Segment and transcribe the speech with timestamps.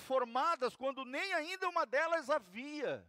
[0.00, 3.06] formadas quando nem ainda uma delas havia.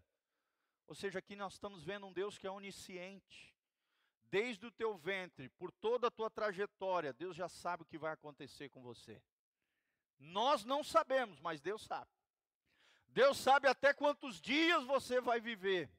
[0.87, 3.55] Ou seja, aqui nós estamos vendo um Deus que é onisciente.
[4.25, 8.13] Desde o teu ventre, por toda a tua trajetória, Deus já sabe o que vai
[8.13, 9.21] acontecer com você.
[10.19, 12.11] Nós não sabemos, mas Deus sabe.
[13.07, 15.91] Deus sabe até quantos dias você vai viver,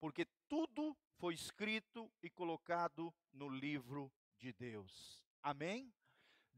[0.00, 5.24] porque tudo foi escrito e colocado no livro de Deus.
[5.42, 5.92] Amém?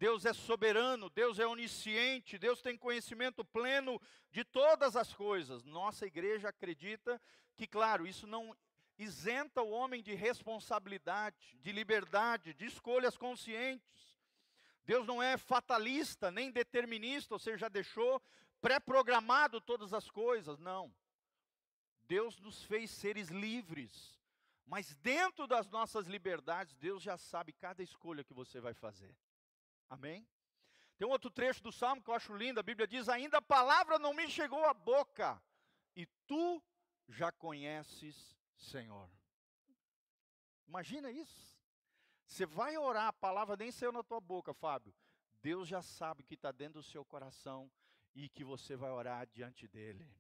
[0.03, 4.03] Deus é soberano, Deus é onisciente, Deus tem conhecimento pleno
[4.33, 5.63] de todas as coisas.
[5.63, 7.23] Nossa igreja acredita
[7.55, 8.53] que, claro, isso não
[8.99, 14.19] isenta o homem de responsabilidade, de liberdade, de escolhas conscientes.
[14.85, 18.21] Deus não é fatalista nem determinista, ou seja, já deixou
[18.61, 20.93] pré-programado todas as coisas, não.
[22.09, 24.21] Deus nos fez seres livres,
[24.67, 29.17] mas dentro das nossas liberdades, Deus já sabe cada escolha que você vai fazer.
[29.93, 30.27] Amém?
[30.97, 33.43] Tem um outro trecho do Salmo que eu acho lindo, a Bíblia diz: Ainda a
[33.43, 35.39] palavra não me chegou à boca,
[35.95, 36.63] e tu
[37.07, 39.11] já conheces, Senhor.
[40.67, 41.61] Imagina isso.
[42.25, 44.95] Você vai orar, a palavra nem saiu na tua boca, Fábio.
[45.43, 47.71] Deus já sabe o que está dentro do seu coração
[48.15, 50.11] e que você vai orar diante dele.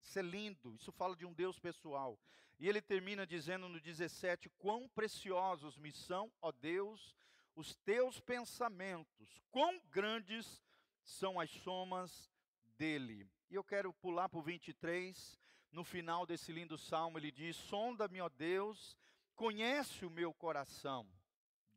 [0.00, 2.18] Isso é lindo, isso fala de um Deus pessoal.
[2.58, 7.14] E ele termina dizendo no 17: Quão preciosos me são, ó Deus,
[7.60, 10.62] os teus pensamentos, quão grandes
[11.02, 12.32] são as somas
[12.78, 13.28] dele.
[13.50, 15.38] E eu quero pular para o 23,
[15.70, 18.96] no final desse lindo salmo, ele diz: Sonda-me, ó Deus,
[19.36, 21.06] conhece o meu coração.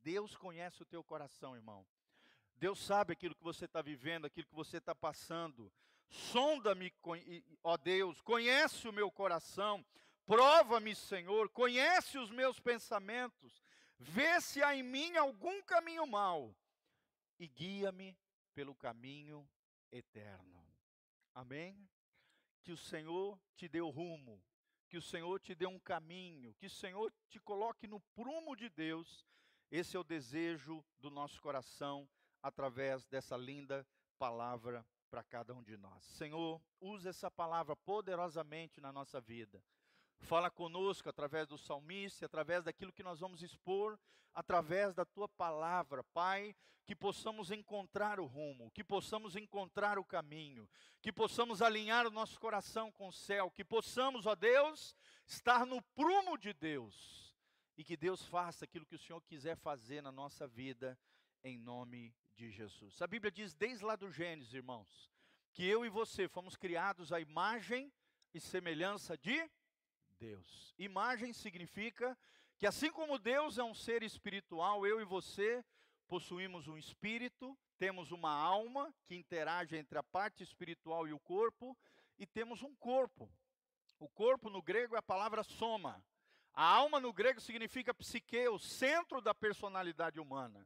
[0.01, 1.85] Deus conhece o teu coração, irmão.
[2.55, 5.71] Deus sabe aquilo que você está vivendo, aquilo que você está passando.
[6.09, 6.93] Sonda-me,
[7.63, 9.83] ó Deus, conhece o meu coração,
[10.25, 13.61] prova-me, Senhor, conhece os meus pensamentos,
[13.97, 16.55] vê se há em mim algum caminho mau
[17.39, 18.17] e guia-me
[18.53, 19.47] pelo caminho
[19.91, 20.63] eterno.
[21.33, 21.89] Amém?
[22.61, 24.41] Que o Senhor te dê o rumo,
[24.87, 28.69] que o Senhor te dê um caminho, que o Senhor te coloque no prumo de
[28.69, 29.27] Deus.
[29.71, 32.07] Esse é o desejo do nosso coração
[32.41, 33.87] através dessa linda
[34.19, 36.03] palavra para cada um de nós.
[36.03, 39.63] Senhor, use essa palavra poderosamente na nossa vida.
[40.23, 43.99] Fala conosco através do salmista, através daquilo que nós vamos expor,
[44.33, 50.67] através da tua palavra, Pai, que possamos encontrar o rumo, que possamos encontrar o caminho,
[51.01, 54.95] que possamos alinhar o nosso coração com o céu, que possamos, ó Deus,
[55.25, 57.35] estar no prumo de Deus
[57.77, 60.97] e que Deus faça aquilo que o Senhor quiser fazer na nossa vida,
[61.43, 63.01] em nome de Jesus.
[63.01, 65.11] A Bíblia diz desde lá do Gênesis, irmãos,
[65.51, 67.91] que eu e você fomos criados à imagem
[68.33, 69.49] e semelhança de
[70.23, 70.73] Deus.
[70.77, 72.17] Imagem significa
[72.57, 75.61] que assim como Deus é um ser espiritual, eu e você
[76.07, 81.77] possuímos um espírito, temos uma alma que interage entre a parte espiritual e o corpo,
[82.17, 83.29] e temos um corpo.
[83.99, 86.01] O corpo no grego é a palavra soma.
[86.53, 90.65] A alma no grego significa psique, o centro da personalidade humana.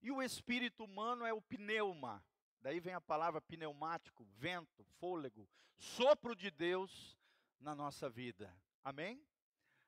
[0.00, 2.24] E o espírito humano é o pneuma.
[2.60, 7.18] Daí vem a palavra pneumático, vento, fôlego, sopro de Deus
[7.58, 8.54] na nossa vida.
[8.84, 9.24] Amém?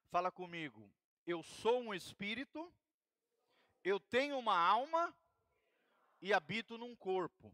[0.05, 0.89] Fala comigo.
[1.27, 2.73] Eu sou um espírito,
[3.83, 5.13] eu tenho uma alma
[6.21, 7.53] e habito num corpo.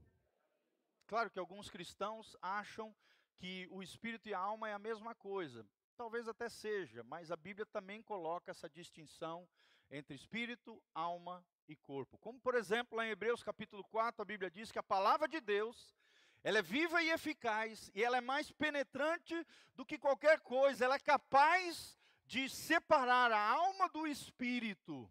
[1.06, 2.94] Claro que alguns cristãos acham
[3.36, 5.66] que o espírito e a alma é a mesma coisa.
[5.96, 9.48] Talvez até seja, mas a Bíblia também coloca essa distinção
[9.90, 12.18] entre espírito, alma e corpo.
[12.18, 15.40] Como, por exemplo, lá em Hebreus capítulo 4, a Bíblia diz que a palavra de
[15.40, 15.94] Deus,
[16.42, 19.34] ela é viva e eficaz, e ela é mais penetrante
[19.74, 25.10] do que qualquer coisa, ela é capaz de separar a alma do espírito.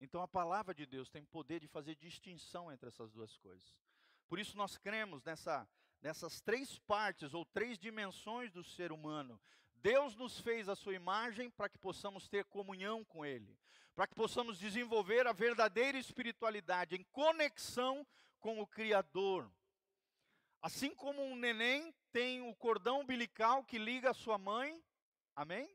[0.00, 3.74] Então a palavra de Deus tem poder de fazer distinção entre essas duas coisas.
[4.28, 5.66] Por isso nós cremos nessa,
[6.02, 9.40] nessas três partes ou três dimensões do ser humano.
[9.76, 13.56] Deus nos fez a sua imagem para que possamos ter comunhão com Ele
[13.96, 18.06] para que possamos desenvolver a verdadeira espiritualidade em conexão
[18.40, 19.50] com o Criador.
[20.60, 24.82] Assim como um neném tem o cordão umbilical que liga a sua mãe,
[25.34, 25.70] amém?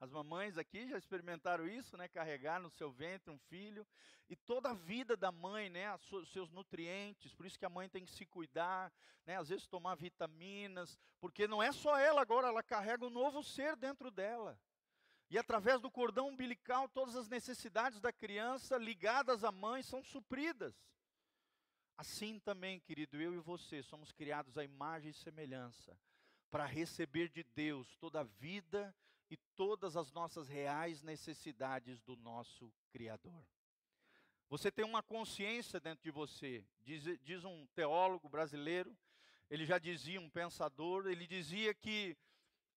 [0.00, 2.08] As mamães aqui já experimentaram isso, né?
[2.08, 3.86] Carregar no seu ventre um filho.
[4.28, 5.94] E toda a vida da mãe, né?
[5.94, 7.32] Os seus nutrientes.
[7.32, 8.92] Por isso que a mãe tem que se cuidar,
[9.24, 9.38] né?
[9.38, 10.98] Às vezes tomar vitaminas.
[11.20, 14.58] Porque não é só ela agora, ela carrega um novo ser dentro dela.
[15.30, 20.74] E através do cordão umbilical, todas as necessidades da criança ligadas à mãe são supridas.
[21.96, 25.96] Assim também, querido, eu e você somos criados à imagem e semelhança
[26.50, 28.94] para receber de Deus toda a vida
[29.30, 33.44] e todas as nossas reais necessidades do nosso Criador.
[34.48, 36.64] Você tem uma consciência dentro de você.
[36.82, 38.96] Diz, diz um teólogo brasileiro,
[39.50, 42.16] ele já dizia, um pensador, ele dizia que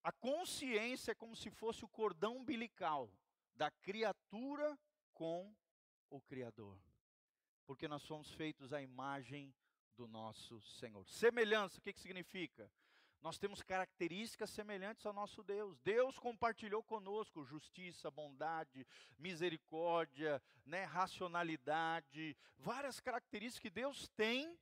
[0.04, 3.12] a consciência é como se fosse o cordão umbilical
[3.56, 4.78] da criatura
[5.14, 5.54] com
[6.10, 6.78] o Criador.
[7.68, 9.54] Porque nós somos feitos à imagem
[9.96, 11.06] do nosso Senhor.
[11.06, 12.72] Semelhança, o que, que significa?
[13.22, 15.78] Nós temos características semelhantes ao nosso Deus.
[15.80, 18.88] Deus compartilhou conosco justiça, bondade,
[19.18, 24.58] misericórdia, né, racionalidade, várias características que Deus tem,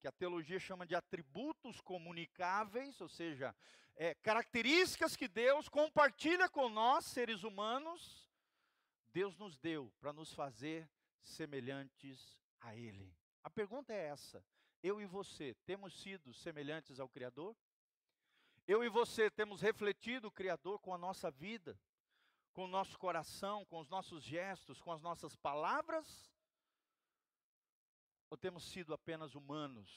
[0.00, 3.54] que a teologia chama de atributos comunicáveis, ou seja,
[3.94, 8.28] é, características que Deus compartilha com nós, seres humanos,
[9.12, 10.88] Deus nos deu para nos fazer
[11.22, 13.14] semelhantes a Ele.
[13.42, 14.44] A pergunta é essa:
[14.82, 17.56] eu e você temos sido semelhantes ao Criador?
[18.66, 21.78] Eu e você temos refletido o Criador com a nossa vida,
[22.52, 26.32] com o nosso coração, com os nossos gestos, com as nossas palavras?
[28.30, 29.90] Ou temos sido apenas humanos?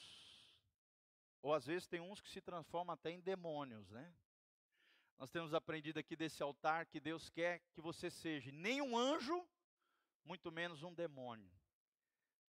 [1.40, 4.12] Ou às vezes tem uns que se transformam até em demônios, né?
[5.18, 9.46] Nós temos aprendido aqui desse altar que Deus quer que você seja nem um anjo,
[10.24, 11.50] muito menos um demônio.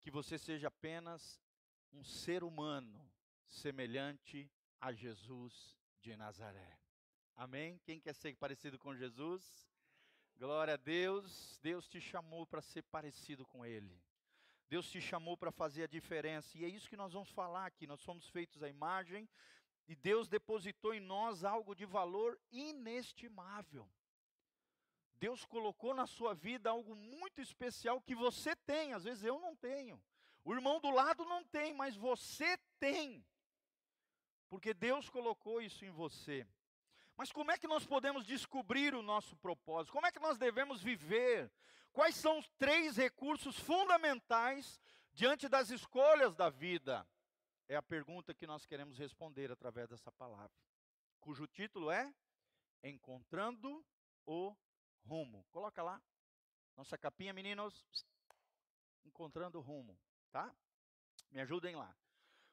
[0.09, 1.39] Que você seja apenas
[1.93, 2.99] um ser humano
[3.47, 4.51] semelhante
[4.81, 6.81] a Jesus de Nazaré.
[7.37, 7.79] Amém?
[7.85, 9.69] Quem quer ser parecido com Jesus?
[10.39, 11.61] Glória a Deus.
[11.63, 14.03] Deus te chamou para ser parecido com Ele.
[14.71, 16.57] Deus te chamou para fazer a diferença.
[16.57, 17.87] E é isso que nós vamos falar aqui.
[17.87, 19.29] Nós somos feitos à imagem
[19.87, 23.87] e Deus depositou em nós algo de valor inestimável.
[25.19, 29.55] Deus colocou na sua vida algo muito especial que você tem, às vezes eu não
[29.57, 30.01] tenho.
[30.45, 33.25] O irmão do lado não tem, mas você tem.
[34.49, 36.47] Porque Deus colocou isso em você.
[37.17, 39.93] Mas como é que nós podemos descobrir o nosso propósito?
[39.93, 41.51] Como é que nós devemos viver?
[41.93, 44.81] Quais são os três recursos fundamentais
[45.13, 47.07] diante das escolhas da vida?
[47.69, 50.57] É a pergunta que nós queremos responder através dessa palavra,
[51.21, 52.15] cujo título é
[52.85, 53.85] Encontrando
[54.25, 54.57] o
[55.05, 55.45] Rumo.
[55.51, 56.01] Coloca lá,
[56.77, 57.85] nossa capinha, meninos.
[59.05, 59.99] Encontrando Rumo,
[60.31, 60.55] tá?
[61.31, 61.97] Me ajudem lá.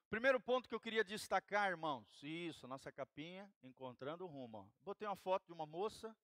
[0.10, 4.72] Primeiro ponto que eu queria destacar, irmãos, isso, nossa capinha, encontrando rumo.
[4.82, 6.16] Botei uma foto de uma moça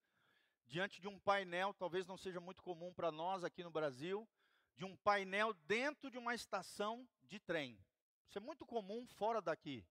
[0.65, 4.25] diante de um painel, talvez não seja muito comum para nós aqui no Brasil,
[4.77, 7.77] de um painel dentro de uma estação de trem.
[8.29, 9.85] Isso é muito comum fora daqui,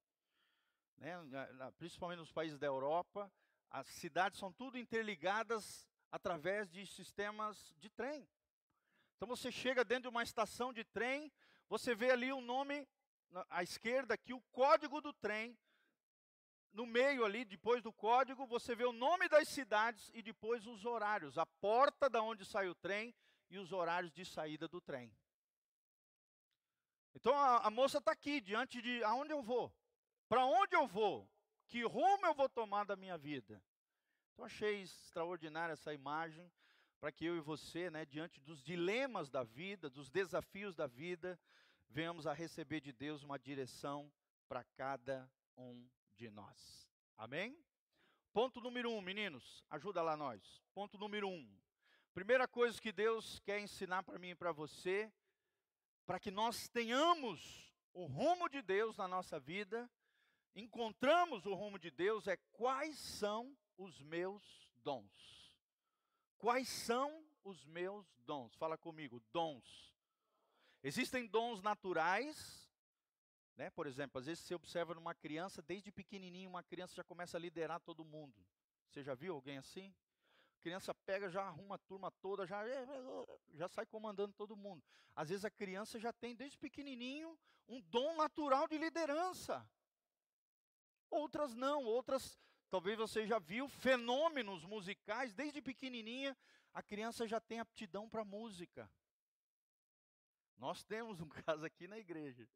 [0.96, 1.14] né?
[1.76, 3.30] principalmente nos países da Europa.
[3.68, 8.28] As cidades são tudo interligadas através de sistemas de trem.
[9.16, 11.32] Então você chega dentro de uma estação de trem,
[11.68, 12.88] você vê ali o nome
[13.48, 15.56] à esquerda aqui o código do trem.
[16.72, 20.84] No meio ali, depois do código, você vê o nome das cidades e depois os
[20.84, 23.14] horários, a porta da onde sai o trem
[23.48, 25.12] e os horários de saída do trem.
[27.14, 29.72] Então a, a moça está aqui, diante de aonde eu vou,
[30.28, 31.28] para onde eu vou,
[31.66, 33.62] que rumo eu vou tomar da minha vida.
[34.40, 36.50] Então achei extraordinária essa imagem
[36.98, 41.38] para que eu e você, né, diante dos dilemas da vida, dos desafios da vida,
[41.90, 44.10] venhamos a receber de Deus uma direção
[44.48, 46.88] para cada um de nós.
[47.18, 47.54] Amém?
[48.32, 50.62] Ponto número um, meninos, ajuda lá nós.
[50.72, 51.46] Ponto número um.
[52.14, 55.12] Primeira coisa que Deus quer ensinar para mim e para você,
[56.06, 59.86] para que nós tenhamos o rumo de Deus na nossa vida,
[60.54, 64.42] encontramos o rumo de Deus, é quais são os meus
[64.84, 65.56] dons.
[66.36, 68.54] Quais são os meus dons?
[68.56, 69.94] Fala comigo, dons.
[70.82, 72.70] Existem dons naturais,
[73.56, 73.70] né?
[73.70, 77.40] Por exemplo, às vezes você observa numa criança, desde pequenininho, uma criança já começa a
[77.40, 78.34] liderar todo mundo.
[78.88, 79.94] Você já viu alguém assim?
[80.60, 82.62] Criança pega, já arruma a turma toda, já,
[83.54, 84.84] já sai comandando todo mundo.
[85.16, 89.66] Às vezes a criança já tem, desde pequenininho, um dom natural de liderança.
[91.10, 92.38] Outras não, outras,
[92.70, 96.36] talvez você já viu, fenômenos musicais, desde pequenininha,
[96.72, 98.90] a criança já tem aptidão para música.
[100.56, 102.48] Nós temos um caso aqui na igreja.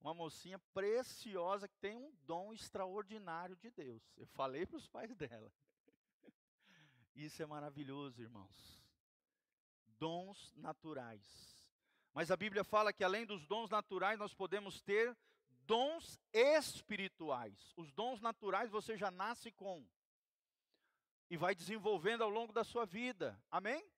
[0.00, 4.02] Uma mocinha preciosa que tem um dom extraordinário de Deus.
[4.16, 5.52] Eu falei para os pais dela.
[7.14, 8.80] Isso é maravilhoso, irmãos.
[9.98, 11.60] Dons naturais.
[12.14, 15.14] Mas a Bíblia fala que além dos dons naturais, nós podemos ter
[15.70, 17.72] dons espirituais.
[17.76, 19.86] Os dons naturais você já nasce com
[21.30, 23.40] e vai desenvolvendo ao longo da sua vida.
[23.48, 23.88] Amém?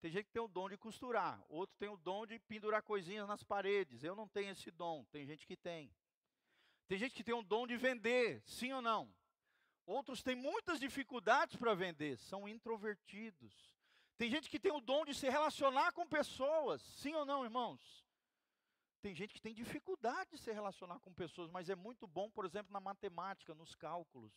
[0.00, 3.26] Tem gente que tem o dom de costurar, outro tem o dom de pendurar coisinhas
[3.26, 4.04] nas paredes.
[4.04, 5.92] Eu não tenho esse dom, tem gente que tem.
[6.86, 9.12] Tem gente que tem o dom de vender, sim ou não?
[9.84, 13.74] Outros têm muitas dificuldades para vender, são introvertidos.
[14.16, 18.07] Tem gente que tem o dom de se relacionar com pessoas, sim ou não, irmãos?
[19.00, 22.44] Tem gente que tem dificuldade de se relacionar com pessoas, mas é muito bom, por
[22.44, 24.32] exemplo, na matemática, nos cálculos.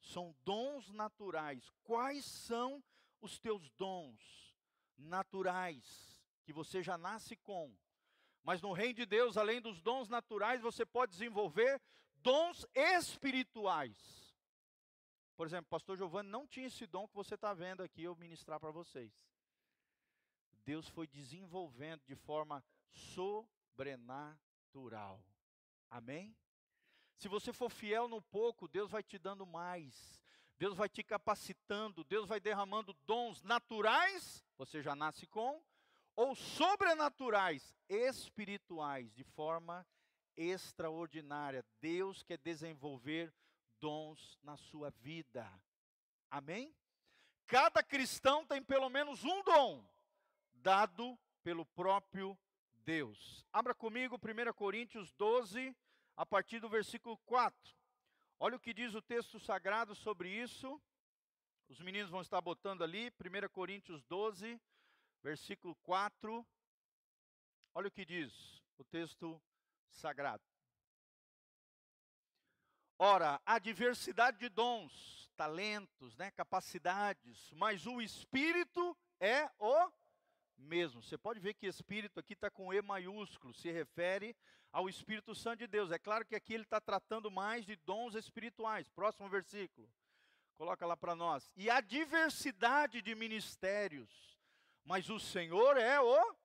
[0.00, 1.68] São dons naturais.
[1.82, 2.82] Quais são
[3.20, 4.54] os teus dons
[4.96, 7.74] naturais que você já nasce com?
[8.44, 11.80] Mas no reino de Deus, além dos dons naturais, você pode desenvolver
[12.16, 14.24] dons espirituais.
[15.36, 18.60] Por exemplo, pastor Giovanni não tinha esse dom que você está vendo aqui eu ministrar
[18.60, 19.12] para vocês.
[20.64, 23.63] Deus foi desenvolvendo de forma sobrenatural.
[25.90, 26.36] Amém?
[27.16, 30.20] Se você for fiel no pouco, Deus vai te dando mais.
[30.58, 35.62] Deus vai te capacitando, Deus vai derramando dons naturais, você já nasce com,
[36.14, 39.86] ou sobrenaturais, espirituais, de forma
[40.36, 41.64] extraordinária.
[41.80, 43.34] Deus quer desenvolver
[43.80, 45.50] dons na sua vida.
[46.30, 46.74] Amém?
[47.46, 49.84] Cada cristão tem pelo menos um dom
[50.54, 52.38] dado pelo próprio
[52.84, 53.44] Deus.
[53.52, 55.74] Abra comigo 1 Coríntios 12,
[56.16, 57.74] a partir do versículo 4.
[58.38, 60.80] Olha o que diz o texto sagrado sobre isso.
[61.68, 64.60] Os meninos vão estar botando ali, 1 Coríntios 12,
[65.22, 66.46] versículo 4.
[67.74, 69.40] Olha o que diz o texto
[69.88, 70.44] sagrado.
[72.98, 79.90] Ora, a diversidade de dons, talentos, né, capacidades, mas o Espírito é o
[80.56, 81.02] mesmo.
[81.02, 84.36] Você pode ver que Espírito aqui está com E maiúsculo, se refere
[84.72, 85.90] ao Espírito Santo de Deus.
[85.90, 88.88] É claro que aqui ele está tratando mais de dons espirituais.
[88.90, 89.88] Próximo versículo.
[90.56, 91.50] Coloca lá para nós.
[91.56, 94.38] E a diversidade de ministérios,
[94.84, 96.36] mas o Senhor é o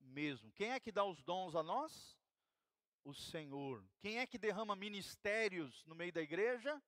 [0.00, 0.52] mesmo.
[0.52, 2.16] Quem é que dá os dons a nós?
[3.04, 3.84] o Senhor.
[4.00, 6.80] Quem é que derrama ministérios no meio da igreja?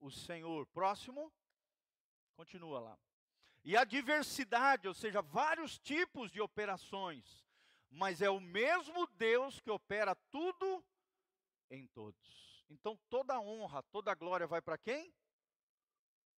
[0.00, 0.66] O Senhor.
[0.66, 1.32] Próximo.
[2.34, 2.98] Continua lá.
[3.66, 7.44] E a diversidade, ou seja, vários tipos de operações,
[7.90, 10.84] mas é o mesmo Deus que opera tudo
[11.68, 12.64] em todos.
[12.70, 15.12] Então toda a honra, toda a glória vai para quem?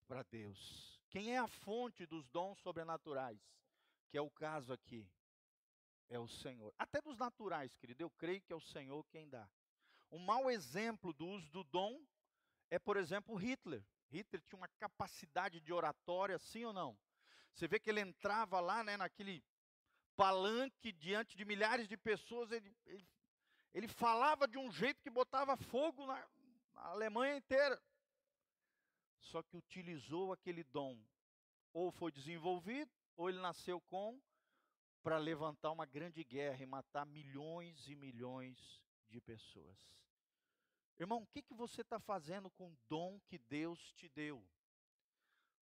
[0.07, 0.99] Para Deus.
[1.11, 3.39] Quem é a fonte dos dons sobrenaturais?
[4.09, 5.07] Que é o caso aqui
[6.09, 6.73] é o Senhor.
[6.79, 9.47] Até dos naturais, querido, eu creio que é o Senhor quem dá.
[10.11, 12.03] Um mau exemplo do uso do dom
[12.71, 13.85] é, por exemplo, Hitler.
[14.11, 16.99] Hitler tinha uma capacidade de oratória, sim ou não?
[17.55, 19.43] Você vê que ele entrava lá, né, naquele
[20.17, 23.09] palanque diante de milhares de pessoas, ele, ele,
[23.73, 26.29] ele falava de um jeito que botava fogo na,
[26.75, 27.81] na Alemanha inteira.
[29.21, 30.99] Só que utilizou aquele dom,
[31.73, 34.21] ou foi desenvolvido, ou ele nasceu com,
[35.03, 39.77] para levantar uma grande guerra e matar milhões e milhões de pessoas.
[40.99, 44.45] Irmão, o que, que você está fazendo com o dom que Deus te deu?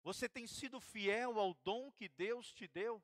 [0.05, 3.03] Você tem sido fiel ao dom que Deus te deu?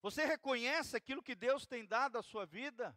[0.00, 2.96] Você reconhece aquilo que Deus tem dado à sua vida?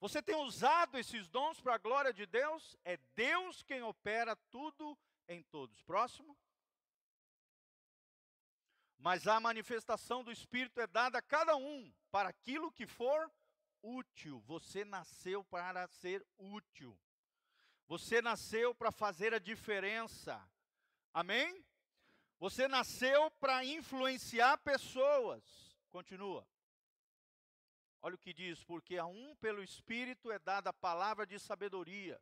[0.00, 2.76] Você tem usado esses dons para a glória de Deus?
[2.84, 4.98] É Deus quem opera tudo
[5.28, 5.80] em todos.
[5.82, 6.36] Próximo.
[8.98, 13.30] Mas a manifestação do Espírito é dada a cada um para aquilo que for
[13.82, 14.40] útil.
[14.40, 16.98] Você nasceu para ser útil.
[17.86, 20.44] Você nasceu para fazer a diferença.
[21.14, 21.64] Amém?
[22.40, 25.44] Você nasceu para influenciar pessoas.
[25.90, 26.48] Continua.
[28.00, 32.18] Olha o que diz: porque a um pelo Espírito é dada a palavra de sabedoria,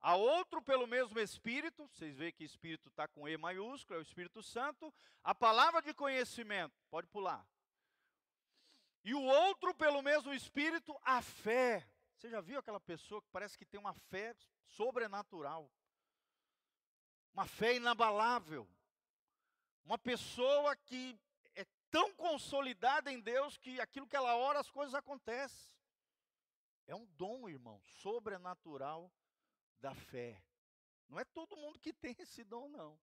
[0.00, 4.02] a outro pelo mesmo Espírito, vocês veem que Espírito está com E maiúsculo, é o
[4.02, 4.94] Espírito Santo,
[5.24, 7.44] a palavra de conhecimento, pode pular.
[9.02, 11.88] E o outro pelo mesmo Espírito, a fé.
[12.16, 14.32] Você já viu aquela pessoa que parece que tem uma fé
[14.64, 15.68] sobrenatural?
[17.32, 18.68] Uma fé inabalável.
[19.86, 21.16] Uma pessoa que
[21.54, 25.70] é tão consolidada em Deus que aquilo que ela ora, as coisas acontecem.
[26.88, 29.08] É um dom, irmão, sobrenatural
[29.78, 30.42] da fé.
[31.08, 32.98] Não é todo mundo que tem esse dom, não.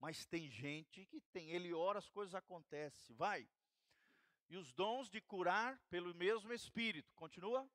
[0.00, 1.50] Mas tem gente que tem.
[1.50, 3.14] Ele ora, as coisas acontecem.
[3.16, 3.46] Vai.
[4.48, 7.14] E os dons de curar pelo mesmo Espírito.
[7.14, 7.70] Continua.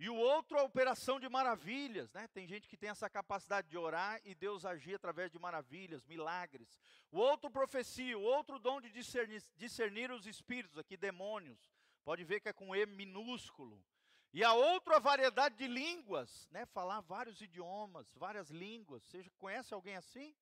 [0.00, 2.26] E o outro, a operação de maravilhas, né?
[2.28, 6.80] Tem gente que tem essa capacidade de orar e Deus agir através de maravilhas, milagres.
[7.12, 8.18] O outro, profecia.
[8.18, 11.70] O outro, dom de discernir, discernir os espíritos, aqui, demônios.
[12.02, 13.84] Pode ver que é com E minúsculo.
[14.32, 16.64] E a outra variedade de línguas, né?
[16.64, 19.02] Falar vários idiomas, várias línguas.
[19.02, 20.34] Você conhece alguém assim?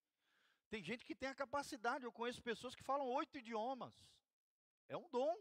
[0.70, 3.92] Tem gente que tem a capacidade, eu conheço pessoas que falam oito idiomas.
[4.88, 5.36] É um dom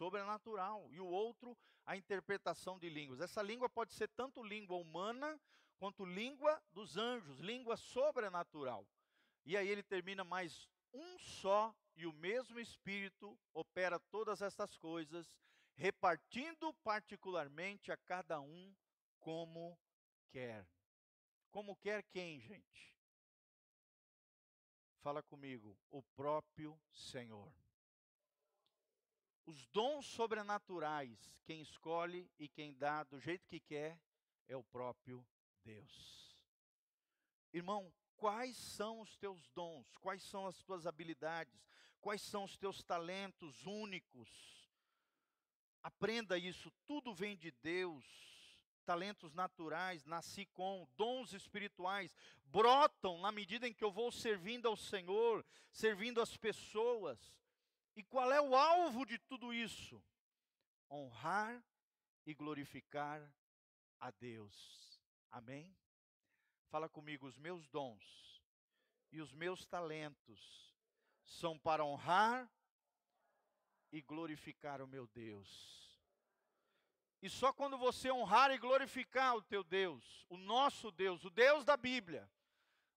[0.00, 0.88] sobrenatural.
[0.90, 1.54] E o outro,
[1.84, 3.20] a interpretação de línguas.
[3.20, 5.38] Essa língua pode ser tanto língua humana
[5.78, 8.86] quanto língua dos anjos, língua sobrenatural.
[9.44, 15.30] E aí ele termina mais um só e o mesmo Espírito opera todas estas coisas,
[15.74, 18.74] repartindo particularmente a cada um
[19.18, 19.78] como
[20.30, 20.66] quer.
[21.50, 22.96] Como quer quem, gente?
[25.02, 27.52] Fala comigo, o próprio Senhor.
[29.50, 33.98] Os dons sobrenaturais, quem escolhe e quem dá do jeito que quer,
[34.46, 35.26] é o próprio
[35.64, 36.38] Deus.
[37.52, 39.96] Irmão, quais são os teus dons?
[39.96, 41.66] Quais são as tuas habilidades?
[42.00, 44.30] Quais são os teus talentos únicos?
[45.82, 48.04] Aprenda isso, tudo vem de Deus.
[48.86, 52.14] Talentos naturais, nasci com, dons espirituais,
[52.44, 57.34] brotam na medida em que eu vou servindo ao Senhor, servindo as pessoas.
[57.96, 60.02] E qual é o alvo de tudo isso?
[60.90, 61.62] Honrar
[62.26, 63.20] e glorificar
[63.98, 65.00] a Deus.
[65.30, 65.76] Amém?
[66.68, 68.42] Fala comigo, os meus dons
[69.12, 70.74] e os meus talentos
[71.24, 72.50] são para honrar
[73.92, 75.80] e glorificar o meu Deus.
[77.22, 81.64] E só quando você honrar e glorificar o teu Deus, o nosso Deus, o Deus
[81.64, 82.30] da Bíblia,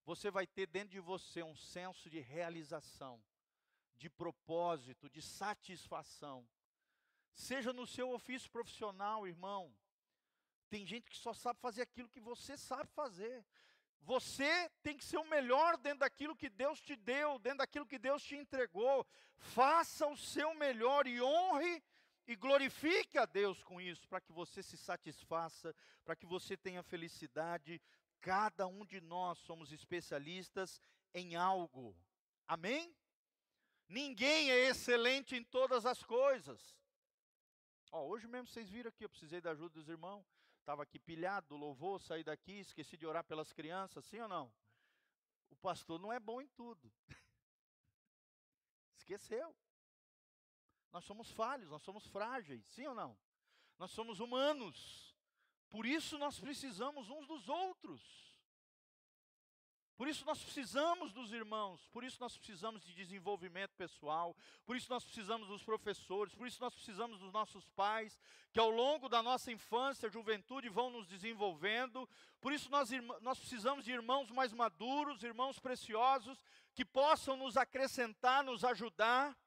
[0.06, 3.22] você vai ter dentro de você um senso de realização,
[3.98, 6.48] de propósito, de satisfação.
[7.34, 9.74] Seja no seu ofício profissional, irmão,
[10.70, 13.46] tem gente que só sabe fazer aquilo que você sabe fazer.
[14.02, 17.98] Você tem que ser o melhor dentro daquilo que Deus te deu, dentro daquilo que
[17.98, 19.06] Deus te entregou.
[19.38, 21.82] Faça o seu melhor e honre
[22.28, 26.84] e glorifique a Deus com isso, para que você se satisfaça, para que você tenha
[26.84, 27.82] felicidade.
[28.20, 30.82] Cada um de nós somos especialistas
[31.14, 31.96] em algo.
[32.48, 32.96] Amém?
[34.00, 36.60] Ninguém é excelente em todas as coisas.
[37.92, 40.26] Ó, hoje mesmo vocês viram aqui, eu precisei da ajuda dos irmãos
[40.64, 44.52] estava aqui pilhado do louvor, saí daqui, esqueci de orar pelas crianças, sim ou não?
[45.50, 46.92] O pastor não é bom em tudo.
[48.96, 49.54] Esqueceu.
[50.92, 53.18] Nós somos falhos, nós somos frágeis, sim ou não?
[53.78, 55.14] Nós somos humanos.
[55.70, 58.02] Por isso nós precisamos uns dos outros.
[59.96, 64.90] Por isso nós precisamos dos irmãos, por isso nós precisamos de desenvolvimento pessoal, por isso
[64.90, 68.20] nós precisamos dos professores, por isso nós precisamos dos nossos pais,
[68.52, 72.10] que ao longo da nossa infância, juventude vão nos desenvolvendo,
[72.42, 72.90] por isso nós,
[73.22, 79.38] nós precisamos de irmãos mais maduros, irmãos preciosos, que possam nos acrescentar, nos ajudar,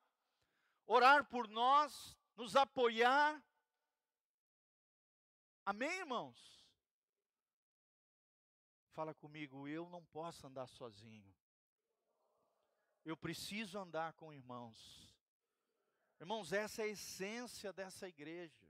[0.87, 3.42] orar por nós, nos apoiar.
[5.64, 6.65] Amém, irmãos?
[8.96, 11.30] Fala comigo, eu não posso andar sozinho.
[13.04, 15.14] Eu preciso andar com irmãos.
[16.18, 18.66] Irmãos, essa é a essência dessa igreja.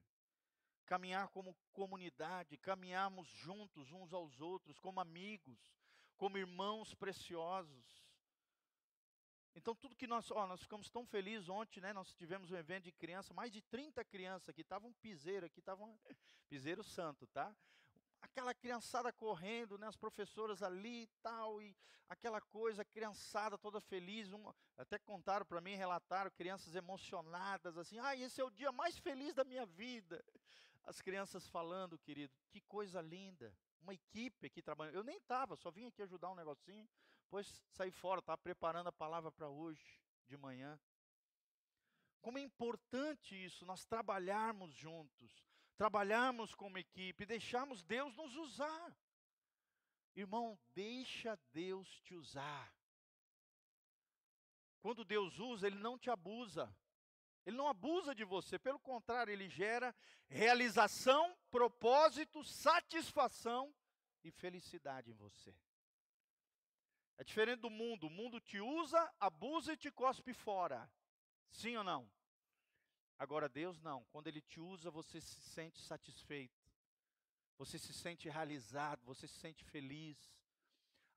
[0.84, 5.72] Caminhar como comunidade, caminharmos juntos uns aos outros, como amigos,
[6.16, 8.04] como irmãos preciosos.
[9.54, 11.92] Então, tudo que nós, ó, nós ficamos tão felizes ontem, né?
[11.92, 15.96] Nós tivemos um evento de criança, mais de 30 crianças aqui, estavam piseiro aqui, estavam
[16.50, 17.56] piseiro santo, tá?
[18.26, 21.74] Aquela criançada correndo, né, as professoras ali e tal, e
[22.08, 28.14] aquela coisa, criançada toda feliz, uma, até contaram para mim, relataram, crianças emocionadas, assim, ah,
[28.14, 30.22] esse é o dia mais feliz da minha vida.
[30.84, 35.70] As crianças falando, querido, que coisa linda, uma equipe aqui trabalhando, eu nem estava, só
[35.70, 36.88] vim aqui ajudar um negocinho,
[37.22, 40.78] depois saí fora, estava preparando a palavra para hoje, de manhã.
[42.20, 45.45] Como é importante isso, nós trabalharmos juntos,
[45.76, 48.96] trabalharmos como equipe, deixarmos Deus nos usar.
[50.14, 52.74] Irmão, deixa Deus te usar.
[54.80, 56.74] Quando Deus usa, Ele não te abusa.
[57.46, 59.94] Ele não abusa de você, pelo contrário, ele gera
[60.26, 63.72] realização, propósito, satisfação
[64.24, 65.54] e felicidade em você.
[67.16, 68.08] É diferente do mundo.
[68.08, 70.90] O mundo te usa, abusa e te cospe fora.
[71.50, 72.10] Sim ou não?
[73.18, 74.04] Agora, Deus não.
[74.10, 76.66] Quando Ele te usa, você se sente satisfeito.
[77.58, 80.18] Você se sente realizado, você se sente feliz.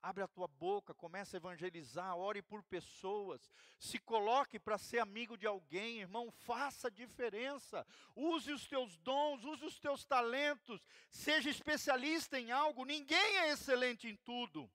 [0.02, 5.36] Abre a tua boca, começa a evangelizar, ore por pessoas, se coloque para ser amigo
[5.36, 7.86] de alguém, irmão, faça diferença.
[8.16, 12.86] Use os teus dons, use os teus talentos, seja especialista em algo.
[12.86, 14.70] Ninguém é excelente em tudo.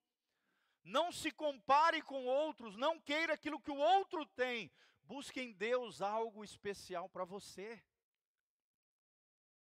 [0.83, 4.71] Não se compare com outros, não queira aquilo que o outro tem.
[5.05, 7.81] Busque em Deus algo especial para você.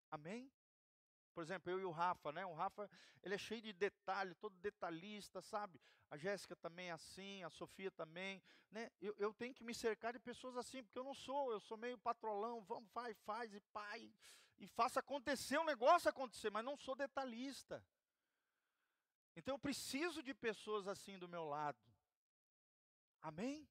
[0.10, 0.52] Amém?
[1.34, 2.44] Por exemplo, eu e o Rafa, né?
[2.48, 2.90] O Rafa,
[3.22, 5.80] ele é cheio de detalhe, todo detalhista, sabe?
[6.10, 8.90] A Jéssica também é assim, a Sofia também, né?
[9.00, 11.78] Eu, eu tenho que me cercar de pessoas assim, porque eu não sou, eu sou
[11.78, 14.12] meio patrolão, vamos, faz, faz e pai,
[14.58, 17.86] e faça acontecer o um negócio acontecer, mas não sou detalhista.
[19.36, 21.78] Então eu preciso de pessoas assim do meu lado.
[23.22, 23.70] Amém?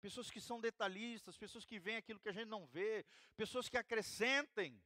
[0.00, 3.04] Pessoas que são detalhistas, pessoas que veem aquilo que a gente não vê,
[3.36, 4.82] pessoas que acrescentem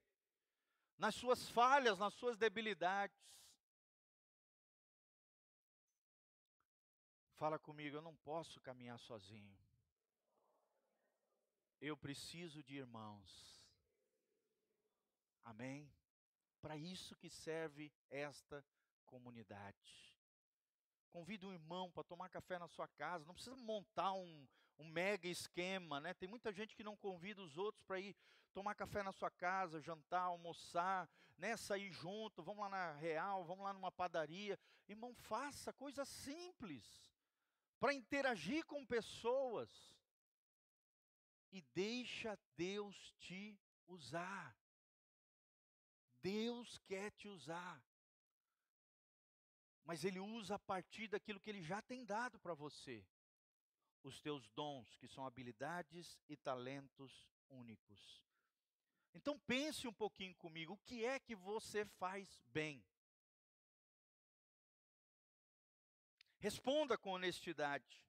[0.98, 3.16] nas suas falhas, nas suas debilidades.
[7.34, 9.58] Fala comigo, eu não posso caminhar sozinho.
[11.80, 13.62] Eu preciso de irmãos.
[15.44, 15.92] Amém?
[16.60, 18.64] Para isso que serve esta
[19.04, 20.13] comunidade.
[21.14, 23.24] Convida um irmão para tomar café na sua casa.
[23.24, 26.12] Não precisa montar um, um mega esquema, né?
[26.12, 28.16] Tem muita gente que não convida os outros para ir
[28.52, 31.56] tomar café na sua casa, jantar, almoçar, né?
[31.56, 34.58] Sair junto, vamos lá na Real, vamos lá numa padaria.
[34.88, 36.84] Irmão, faça coisas simples
[37.78, 39.70] para interagir com pessoas
[41.52, 44.52] e deixa Deus te usar.
[46.20, 47.80] Deus quer te usar.
[49.84, 53.04] Mas Ele usa a partir daquilo que Ele já tem dado para você.
[54.02, 58.22] Os teus dons, que são habilidades e talentos únicos.
[59.14, 62.84] Então pense um pouquinho comigo, o que é que você faz bem?
[66.38, 68.04] Responda com honestidade.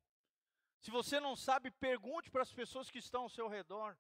[0.82, 3.98] Se você não sabe, pergunte para as pessoas que estão ao seu redor: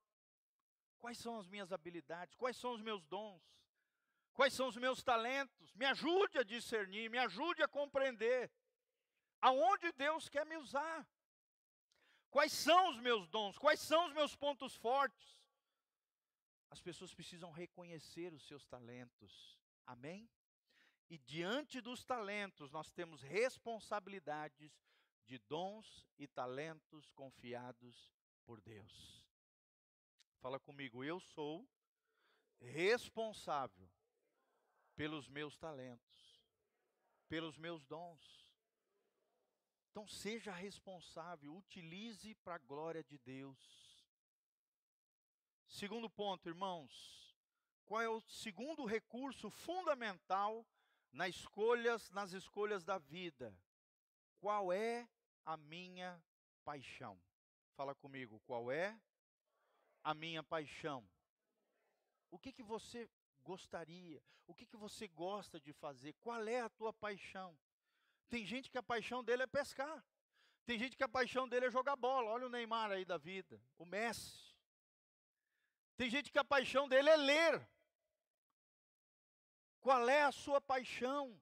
[0.99, 3.41] quais são as minhas habilidades, quais são os meus dons,
[4.35, 5.73] quais são os meus talentos.
[5.73, 8.51] Me ajude a discernir, me ajude a compreender
[9.41, 11.07] aonde Deus quer me usar.
[12.29, 15.39] Quais são os meus dons, quais são os meus pontos fortes.
[16.69, 19.57] As pessoas precisam reconhecer os seus talentos.
[19.85, 20.29] Amém?
[21.09, 24.71] E diante dos talentos, nós temos responsabilidades
[25.25, 28.11] de dons e talentos confiados
[28.45, 29.23] por Deus.
[30.41, 31.67] Fala comigo, eu sou
[32.59, 33.89] responsável
[34.95, 36.41] pelos meus talentos,
[37.27, 38.51] pelos meus dons.
[39.91, 44.05] Então seja responsável, utilize para a glória de Deus.
[45.67, 47.35] Segundo ponto, irmãos,
[47.85, 50.65] qual é o segundo recurso fundamental
[51.15, 53.57] nas escolhas, nas escolhas da vida.
[54.39, 55.07] Qual é
[55.45, 56.21] a minha
[56.65, 57.17] paixão?
[57.73, 58.99] Fala comigo, qual é
[60.03, 61.07] a minha paixão?
[62.29, 63.09] O que que você
[63.45, 64.21] gostaria?
[64.47, 66.13] O que que você gosta de fazer?
[66.25, 67.57] Qual é a tua paixão?
[68.27, 70.03] Tem gente que a paixão dele é pescar.
[70.65, 72.31] Tem gente que a paixão dele é jogar bola.
[72.31, 74.55] Olha o Neymar aí da vida, o Messi.
[75.95, 77.69] Tem gente que a paixão dele é ler.
[79.79, 81.39] Qual é a sua paixão?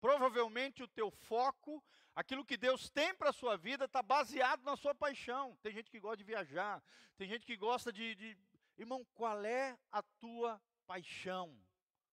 [0.00, 1.82] Provavelmente o teu foco,
[2.16, 5.56] aquilo que Deus tem para a sua vida, está baseado na sua paixão.
[5.62, 6.82] Tem gente que gosta de viajar,
[7.16, 8.36] tem gente que gosta de, de...
[8.76, 10.60] Irmão, qual é a tua
[10.92, 11.48] paixão?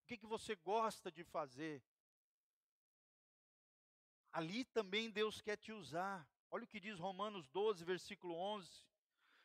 [0.04, 1.84] O que, que você gosta de fazer?
[4.32, 6.26] Ali também Deus quer te usar.
[6.50, 8.88] Olha o que diz Romanos 12, versículo 11.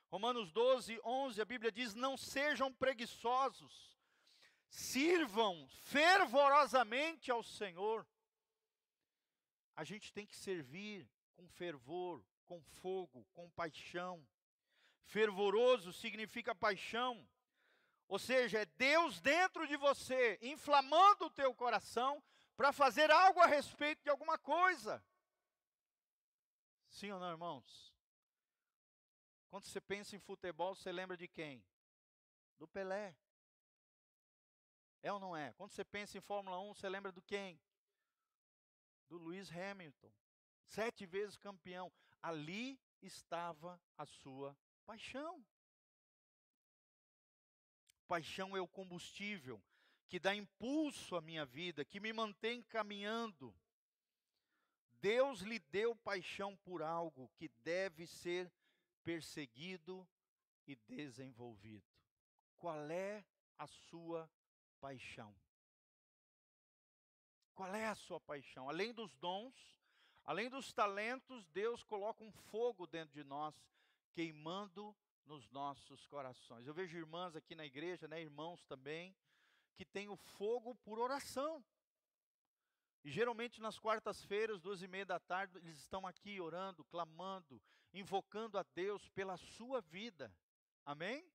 [0.08, 3.98] Romanos 12, 11, a Bíblia diz: Não sejam preguiçosos,
[4.68, 8.06] sirvam fervorosamente ao Senhor.
[9.74, 14.24] A gente tem que servir com fervor, com fogo, com paixão.
[15.02, 17.28] Fervoroso significa paixão,
[18.08, 22.22] ou seja, é Deus dentro de você, inflamando o teu coração
[22.56, 25.04] para fazer algo a respeito de alguma coisa.
[26.88, 27.92] Sim ou não, irmãos?
[29.48, 31.64] Quando você pensa em futebol, você lembra de quem?
[32.58, 33.16] Do Pelé.
[35.02, 35.52] É ou não é?
[35.54, 37.60] Quando você pensa em Fórmula 1, você lembra do quem?
[39.08, 40.12] Do Lewis Hamilton.
[40.66, 41.92] Sete vezes campeão.
[42.22, 45.44] Ali estava a sua paixão.
[48.06, 49.62] Paixão é o combustível
[50.08, 53.54] que dá impulso à minha vida, que me mantém caminhando.
[55.00, 58.50] Deus lhe deu paixão por algo que deve ser
[59.02, 60.06] perseguido
[60.66, 61.84] e desenvolvido.
[62.56, 63.24] Qual é
[63.58, 64.30] a sua
[64.80, 65.34] paixão.
[67.54, 68.68] Qual é a sua paixão?
[68.68, 69.54] Além dos dons,
[70.24, 73.54] além dos talentos, Deus coloca um fogo dentro de nós,
[74.12, 76.66] queimando nos nossos corações.
[76.66, 79.16] Eu vejo irmãs aqui na igreja, né, irmãos também,
[79.74, 81.64] que têm o fogo por oração.
[83.02, 87.60] E geralmente nas quartas-feiras, duas e meia da tarde, eles estão aqui orando, clamando,
[87.92, 90.34] invocando a Deus pela sua vida.
[90.84, 91.26] Amém?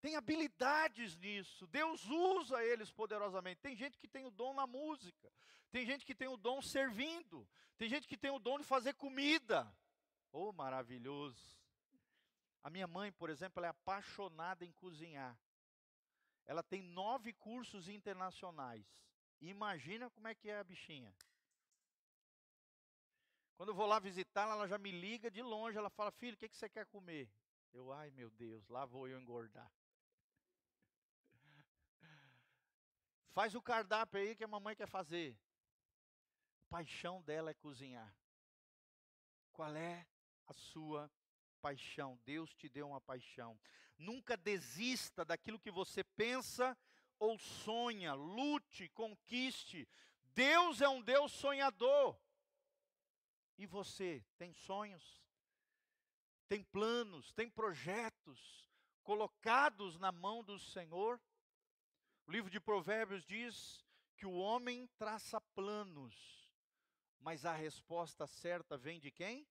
[0.00, 3.60] tem habilidades nisso, Deus usa eles poderosamente.
[3.60, 5.32] Tem gente que tem o dom na música,
[5.70, 8.94] tem gente que tem o dom servindo, tem gente que tem o dom de fazer
[8.94, 9.70] comida.
[10.30, 11.57] Oh, maravilhoso!
[12.68, 15.34] A minha mãe, por exemplo, é apaixonada em cozinhar.
[16.44, 18.84] Ela tem nove cursos internacionais.
[19.40, 21.16] Imagina como é que é a bichinha.
[23.56, 26.36] Quando eu vou lá visitá-la, ela já me liga de longe, ela fala: "Filho, o
[26.36, 27.32] que que você quer comer?"
[27.72, 29.72] Eu, ai meu Deus, lá vou eu engordar.
[33.32, 35.34] Faz o cardápio aí que a mamãe quer fazer.
[36.66, 38.14] A paixão dela é cozinhar.
[39.54, 40.06] Qual é
[40.46, 41.10] a sua
[41.58, 42.18] paixão?
[42.24, 43.58] Deus te deu uma paixão.
[43.98, 46.76] Nunca desista daquilo que você pensa
[47.18, 48.14] ou sonha.
[48.14, 49.88] Lute, conquiste.
[50.34, 52.18] Deus é um Deus sonhador.
[53.58, 55.20] E você tem sonhos?
[56.46, 58.64] Tem planos, tem projetos
[59.02, 61.20] colocados na mão do Senhor?
[62.26, 63.84] O livro de Provérbios diz
[64.16, 66.14] que o homem traça planos,
[67.18, 69.46] mas a resposta certa vem de quem?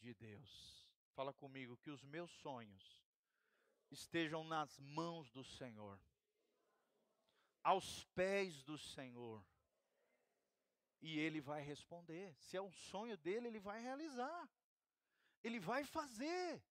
[0.00, 0.75] De Deus.
[1.16, 3.02] Fala comigo que os meus sonhos
[3.90, 5.98] estejam nas mãos do Senhor,
[7.64, 9.44] aos pés do Senhor
[11.00, 12.34] e ele vai responder.
[12.38, 14.48] Se é um sonho dele, ele vai realizar.
[15.42, 16.62] Ele vai fazer.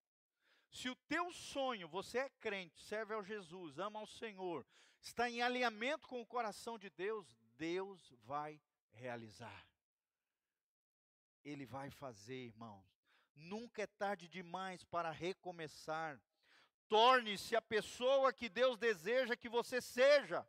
[0.70, 4.66] Se o teu sonho, você é crente, serve ao Jesus, ama ao Senhor,
[5.02, 7.26] está em alinhamento com o coração de Deus,
[7.58, 9.66] Deus vai realizar.
[11.44, 13.05] Ele vai fazer, irmãos.
[13.36, 16.20] Nunca é tarde demais para recomeçar.
[16.88, 20.48] Torne-se a pessoa que Deus deseja que você seja.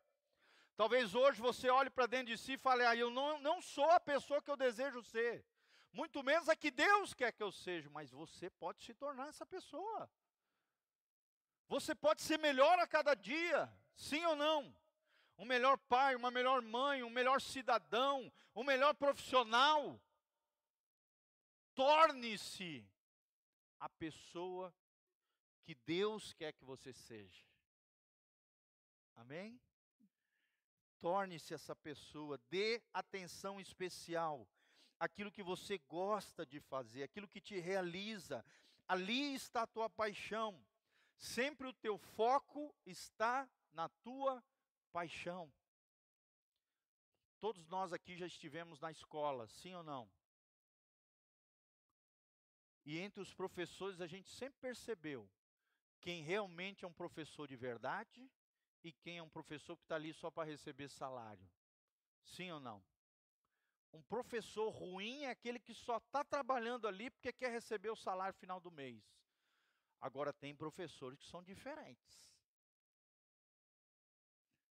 [0.77, 3.90] Talvez hoje você olhe para dentro de si e fale: ah, eu não, não sou
[3.90, 5.44] a pessoa que eu desejo ser.
[5.92, 9.46] Muito menos a que Deus quer que eu seja, mas você pode se tornar essa
[9.46, 10.11] pessoa.
[11.68, 14.77] Você pode ser melhor a cada dia, sim ou não?
[15.38, 20.01] Um melhor pai, uma melhor mãe, um melhor cidadão, um melhor profissional.
[21.77, 22.89] Torne-se
[23.79, 24.75] a pessoa
[25.62, 27.45] que Deus quer que você seja.
[29.15, 29.61] Amém?
[31.01, 34.49] Torne-se essa pessoa, dê atenção especial
[34.99, 38.43] àquilo que você gosta de fazer, aquilo que te realiza.
[38.89, 40.59] Ali está a tua paixão.
[41.19, 44.43] Sempre o teu foco está na tua
[44.93, 45.53] paixão.
[47.39, 50.11] Todos nós aqui já estivemos na escola, sim ou não?
[52.87, 55.29] E entre os professores a gente sempre percebeu
[56.01, 58.31] quem realmente é um professor de verdade
[58.85, 61.51] e quem é um professor que está ali só para receber salário.
[62.22, 62.81] Sim ou não?
[63.92, 68.38] Um professor ruim é aquele que só está trabalhando ali porque quer receber o salário
[68.38, 69.03] final do mês.
[70.01, 72.33] Agora, tem professores que são diferentes.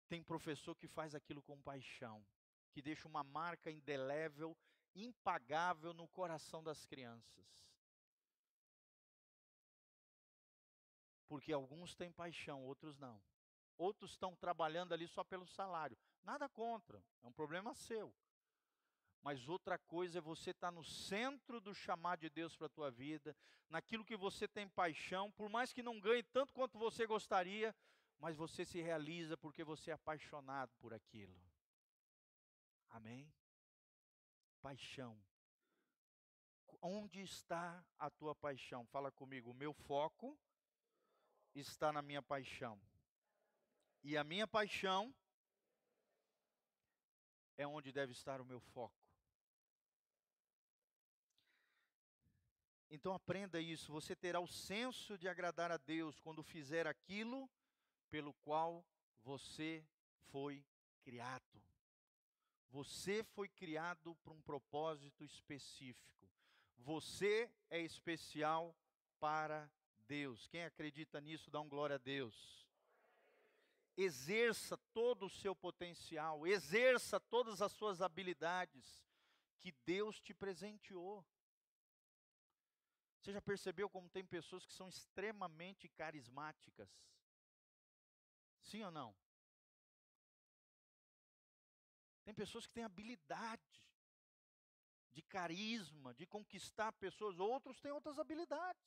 [0.07, 2.23] Tem professor que faz aquilo com paixão,
[2.73, 4.55] que deixa uma marca indelével,
[4.95, 7.72] impagável no coração das crianças.
[11.33, 13.19] Porque alguns têm paixão, outros não.
[13.79, 15.97] Outros estão trabalhando ali só pelo salário.
[16.23, 18.15] Nada contra, é um problema seu.
[19.23, 22.69] Mas outra coisa é você estar tá no centro do chamado de Deus para a
[22.77, 23.35] tua vida,
[23.71, 27.75] naquilo que você tem paixão, por mais que não ganhe tanto quanto você gostaria,
[28.19, 31.43] mas você se realiza porque você é apaixonado por aquilo.
[32.91, 33.33] Amém?
[34.61, 35.19] Paixão.
[36.83, 38.85] Onde está a tua paixão?
[38.89, 40.39] Fala comigo, o meu foco
[41.61, 42.81] está na minha paixão.
[44.03, 45.15] E a minha paixão
[47.57, 49.03] é onde deve estar o meu foco.
[52.91, 57.49] Então aprenda isso, você terá o senso de agradar a Deus quando fizer aquilo
[58.11, 58.85] pelo qual
[59.23, 59.83] você
[60.31, 60.63] foi
[61.03, 61.63] criado.
[62.69, 66.29] Você foi criado para um propósito específico.
[66.77, 68.77] Você é especial
[69.19, 69.71] para
[70.17, 70.47] Deus.
[70.49, 72.63] Quem acredita nisso, dá um glória a Deus
[73.97, 79.05] exerça todo o seu potencial, exerça todas as suas habilidades
[79.59, 81.25] que Deus te presenteou.
[83.19, 86.91] Você já percebeu como tem pessoas que são extremamente carismáticas?
[88.63, 89.15] Sim ou não?
[92.25, 93.83] Tem pessoas que têm habilidade
[95.11, 98.83] de carisma, de conquistar pessoas, outros têm outras habilidades.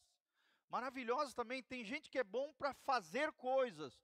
[0.69, 1.63] Maravilhosas também.
[1.63, 3.97] Tem gente que é bom para fazer coisas,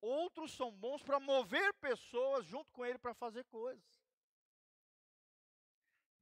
[0.00, 3.84] Outros são bons para mover pessoas junto com ele para fazer coisas.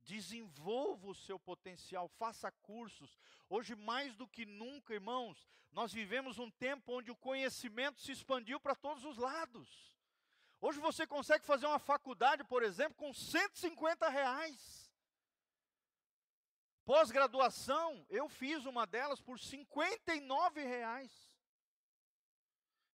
[0.03, 3.19] Desenvolva o seu potencial, faça cursos.
[3.49, 8.59] Hoje, mais do que nunca, irmãos, nós vivemos um tempo onde o conhecimento se expandiu
[8.59, 9.95] para todos os lados.
[10.61, 14.86] Hoje você consegue fazer uma faculdade, por exemplo, com 150 reais.
[16.87, 21.13] Pós-graduação, eu fiz uma delas por 59 reais.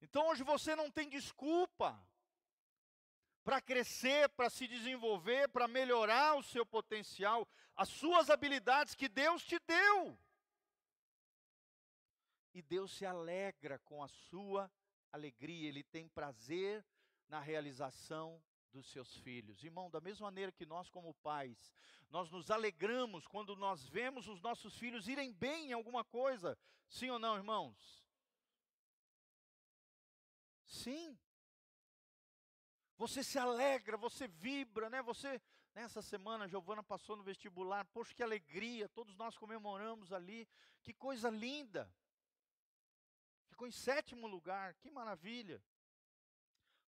[0.01, 2.03] Então hoje você não tem desculpa
[3.45, 9.45] para crescer, para se desenvolver, para melhorar o seu potencial, as suas habilidades que Deus
[9.45, 10.19] te deu.
[12.55, 14.73] E Deus se alegra com a sua
[15.13, 16.83] alegria, Ele tem prazer
[17.29, 18.43] na realização
[18.73, 19.63] dos seus filhos.
[19.63, 21.73] Irmão, da mesma maneira que nós, como pais,
[22.11, 26.59] nós nos alegramos quando nós vemos os nossos filhos irem bem em alguma coisa.
[26.89, 28.05] Sim ou não, irmãos?
[30.67, 31.19] Sim.
[32.97, 35.03] Você se alegra, você vibra, né?
[35.03, 35.41] Você,
[35.75, 40.49] nessa semana, Giovana passou no vestibular, poxa, que alegria, todos nós comemoramos ali,
[40.83, 41.93] que coisa linda.
[43.49, 45.63] Ficou em sétimo lugar, que maravilha.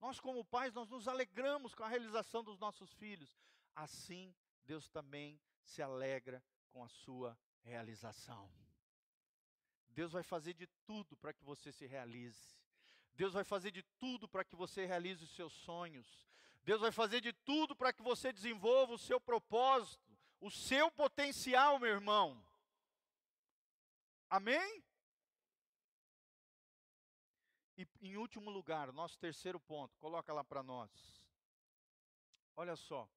[0.02, 3.40] Nós, como pais, nós nos alegramos com a realização dos nossos filhos.
[3.76, 4.36] Assim,
[4.66, 8.52] Deus também se alegra com a sua realização.
[9.90, 12.58] Deus vai fazer de tudo para que você se realize.
[13.14, 16.28] Deus vai fazer de tudo para que você realize os seus sonhos.
[16.64, 21.78] Deus vai fazer de tudo para que você desenvolva o seu propósito, o seu potencial,
[21.78, 22.44] meu irmão.
[24.28, 24.84] Amém?
[27.78, 30.92] E em último lugar, nosso terceiro ponto, coloca lá para nós.
[32.56, 33.10] Olha só.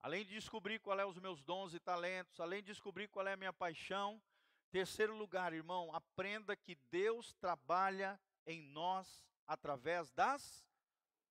[0.00, 3.34] Além de descobrir qual é os meus dons e talentos, além de descobrir qual é
[3.34, 4.22] a minha paixão,
[4.70, 10.66] terceiro lugar, irmão, aprenda que Deus trabalha em nós através das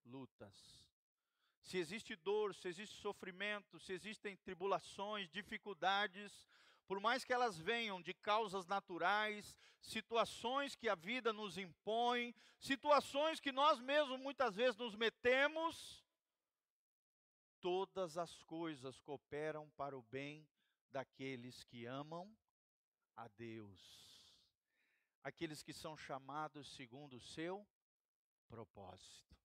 [0.05, 0.87] lutas.
[1.61, 6.47] Se existe dor, se existe sofrimento, se existem tribulações, dificuldades,
[6.89, 13.39] por mais que elas venham de causas naturais, situações que a vida nos impõe, situações
[13.39, 16.03] que nós mesmos muitas vezes nos metemos,
[17.61, 20.49] todas as coisas cooperam para o bem
[20.91, 22.35] daqueles que amam
[23.15, 24.35] a Deus,
[25.23, 27.67] aqueles que são chamados segundo o seu
[28.47, 29.37] propósito.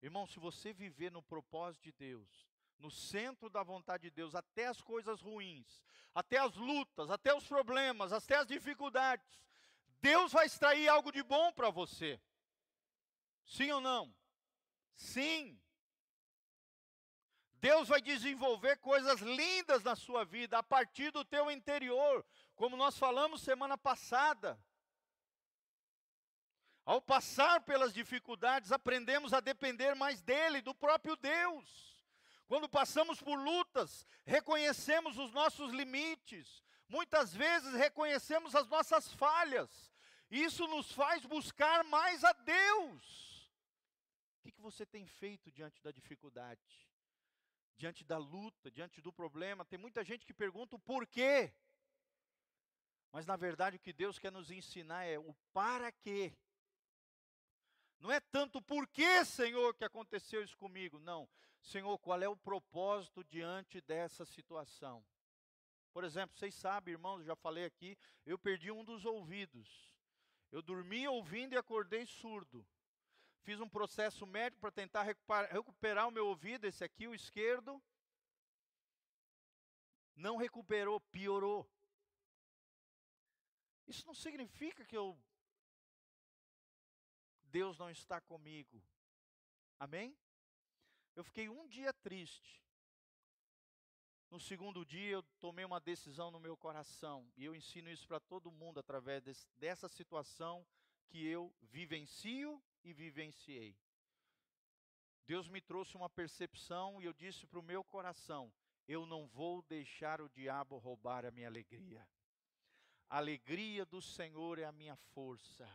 [0.00, 4.66] Irmão, se você viver no propósito de Deus, no centro da vontade de Deus, até
[4.66, 5.82] as coisas ruins,
[6.14, 9.26] até as lutas, até os problemas, até as dificuldades.
[10.00, 12.20] Deus vai extrair algo de bom para você.
[13.44, 14.14] Sim ou não?
[14.94, 15.60] Sim.
[17.60, 22.96] Deus vai desenvolver coisas lindas na sua vida a partir do teu interior, como nós
[22.96, 24.60] falamos semana passada.
[26.84, 31.87] Ao passar pelas dificuldades, aprendemos a depender mais dele, do próprio Deus.
[32.48, 39.92] Quando passamos por lutas, reconhecemos os nossos limites, muitas vezes reconhecemos as nossas falhas,
[40.30, 43.52] isso nos faz buscar mais a Deus.
[44.38, 46.88] O que, que você tem feito diante da dificuldade,
[47.76, 49.66] diante da luta, diante do problema?
[49.66, 51.52] Tem muita gente que pergunta o porquê,
[53.12, 56.34] mas na verdade o que Deus quer nos ensinar é o para quê.
[58.00, 60.98] Não é tanto por que, Senhor, que aconteceu isso comigo.
[60.98, 61.28] Não.
[61.60, 65.04] Senhor, qual é o propósito diante dessa situação?
[65.92, 69.96] Por exemplo, vocês sabem, irmãos, já falei aqui, eu perdi um dos ouvidos.
[70.50, 72.66] Eu dormi ouvindo e acordei surdo.
[73.42, 77.82] Fiz um processo médico para tentar recuperar, o meu ouvido, esse aqui, o esquerdo.
[80.14, 81.68] Não recuperou, piorou.
[83.86, 85.18] Isso não significa que eu
[87.44, 88.82] Deus não está comigo.
[89.78, 90.14] Amém?
[91.18, 92.62] Eu fiquei um dia triste.
[94.30, 97.28] No segundo dia, eu tomei uma decisão no meu coração.
[97.36, 100.64] E eu ensino isso para todo mundo através desse, dessa situação
[101.08, 103.76] que eu vivencio e vivenciei.
[105.26, 108.52] Deus me trouxe uma percepção e eu disse para o meu coração:
[108.86, 112.08] eu não vou deixar o diabo roubar a minha alegria.
[113.10, 115.68] A alegria do Senhor é a minha força.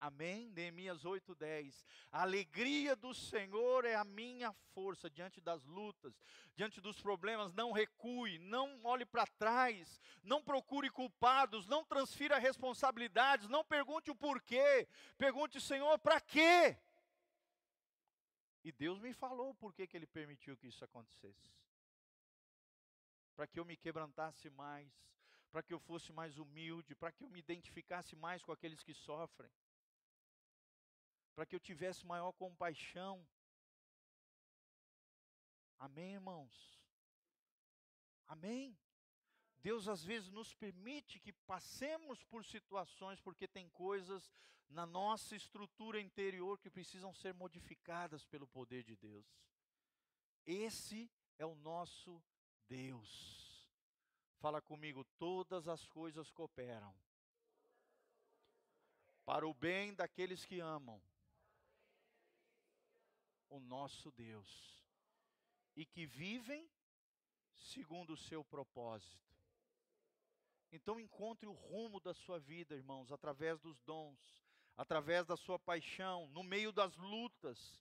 [0.00, 0.50] Amém?
[0.50, 1.84] Neemias 8:10.
[2.12, 6.20] A alegria do Senhor é a minha força diante das lutas,
[6.54, 7.52] diante dos problemas.
[7.54, 14.14] Não recue, não olhe para trás, não procure culpados, não transfira responsabilidades, não pergunte o
[14.14, 14.86] porquê.
[15.16, 16.78] Pergunte, Senhor, para quê?
[18.62, 21.54] E Deus me falou por que, que Ele permitiu que isso acontecesse.
[23.34, 24.92] Para que eu me quebrantasse mais,
[25.50, 28.92] para que eu fosse mais humilde, para que eu me identificasse mais com aqueles que
[28.92, 29.50] sofrem
[31.36, 33.24] para que eu tivesse maior compaixão.
[35.78, 36.80] Amém, irmãos?
[38.26, 38.74] Amém?
[39.58, 44.32] Deus às vezes nos permite que passemos por situações porque tem coisas
[44.70, 49.26] na nossa estrutura interior que precisam ser modificadas pelo poder de Deus.
[50.46, 52.22] Esse é o nosso
[52.66, 53.70] Deus.
[54.38, 56.94] Fala comigo, todas as coisas cooperam
[59.26, 61.02] para o bem daqueles que amam
[63.48, 64.76] o nosso Deus
[65.74, 66.68] e que vivem
[67.54, 69.26] segundo o seu propósito.
[70.72, 74.18] Então encontre o rumo da sua vida, irmãos, através dos dons,
[74.76, 77.80] através da sua paixão, no meio das lutas.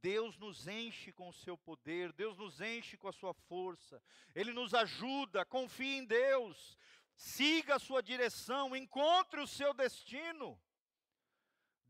[0.00, 4.00] Deus nos enche com o seu poder, Deus nos enche com a sua força,
[4.34, 6.78] Ele nos ajuda, confie em Deus,
[7.16, 10.58] siga a sua direção, encontre o seu destino.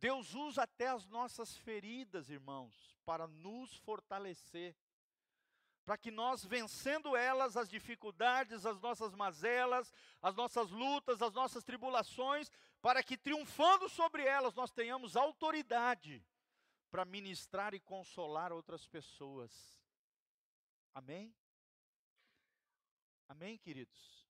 [0.01, 4.76] Deus usa até as nossas feridas, irmãos, para nos fortalecer
[5.88, 9.90] para que nós, vencendo elas, as dificuldades, as nossas mazelas,
[10.20, 16.22] as nossas lutas, as nossas tribulações, para que triunfando sobre elas nós tenhamos autoridade
[16.90, 19.80] para ministrar e consolar outras pessoas.
[20.92, 21.34] Amém?
[23.26, 24.28] Amém, queridos?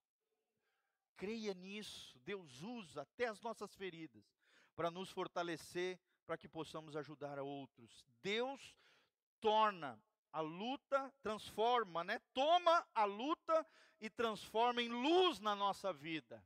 [1.17, 2.17] Creia nisso.
[2.21, 4.38] Deus usa até as nossas feridas
[4.79, 8.07] para nos fortalecer, para que possamos ajudar a outros.
[8.23, 8.77] Deus
[9.41, 10.01] torna
[10.33, 12.21] a luta transforma, né?
[12.33, 13.67] Toma a luta
[14.01, 16.41] e transforma em luz na nossa vida.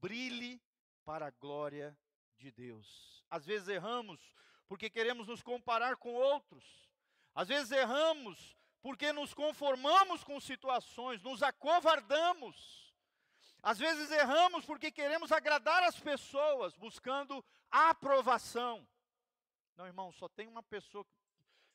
[0.00, 0.62] Brilhe
[1.04, 1.94] para a glória
[2.38, 3.22] de Deus.
[3.28, 4.34] Às vezes erramos
[4.66, 6.88] porque queremos nos comparar com outros.
[7.34, 12.81] Às vezes erramos porque nos conformamos com situações, nos acovardamos.
[13.62, 18.86] Às vezes erramos porque queremos agradar as pessoas, buscando aprovação.
[19.76, 21.06] Não, irmão, só tem uma pessoa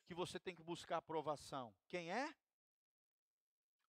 [0.06, 1.74] que você tem que buscar aprovação.
[1.88, 2.34] Quem é?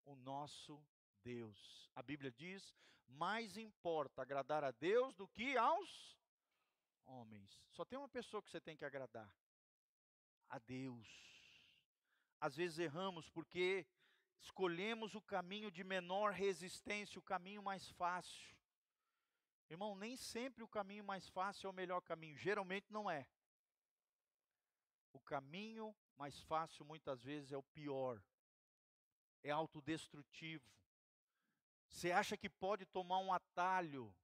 [0.05, 0.81] O nosso
[1.23, 1.89] Deus.
[1.93, 2.73] A Bíblia diz:
[3.07, 6.17] mais importa agradar a Deus do que aos
[7.05, 7.61] homens.
[7.71, 9.29] Só tem uma pessoa que você tem que agradar:
[10.47, 11.07] a Deus.
[12.39, 13.85] Às vezes erramos porque
[14.41, 18.57] escolhemos o caminho de menor resistência, o caminho mais fácil.
[19.69, 23.27] Irmão, nem sempre o caminho mais fácil é o melhor caminho, geralmente não é.
[25.13, 28.21] O caminho mais fácil muitas vezes é o pior,
[29.43, 30.69] é autodestrutivo.
[31.87, 34.15] Você acha que pode tomar um atalho?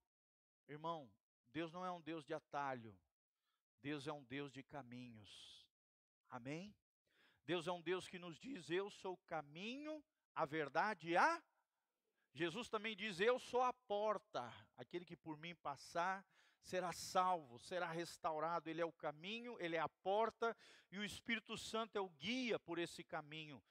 [0.67, 1.11] Irmão,
[1.51, 2.97] Deus não é um Deus de atalho,
[3.81, 5.65] Deus é um Deus de caminhos.
[6.29, 6.75] Amém?
[7.45, 11.43] Deus é um Deus que nos diz: Eu sou o caminho, a verdade e a.
[12.33, 16.25] Jesus também diz: Eu sou a porta, aquele que por mim passar
[16.61, 18.69] será salvo, será restaurado.
[18.69, 20.57] Ele é o caminho, ele é a porta
[20.91, 23.63] e o Espírito Santo é o guia por esse caminho.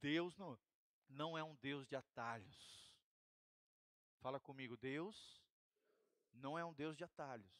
[0.00, 0.58] Deus não,
[1.08, 2.94] não é um Deus de atalhos.
[4.20, 5.42] Fala comigo, Deus
[6.32, 7.50] não é um Deus de atalhos.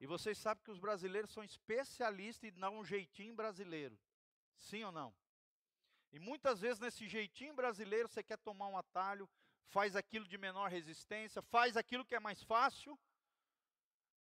[0.00, 3.98] E vocês sabem que os brasileiros são especialistas em dar um jeitinho brasileiro.
[4.56, 5.14] Sim ou não?
[6.12, 9.28] E muitas vezes nesse jeitinho brasileiro você quer tomar um atalho,
[9.66, 12.98] faz aquilo de menor resistência, faz aquilo que é mais fácil,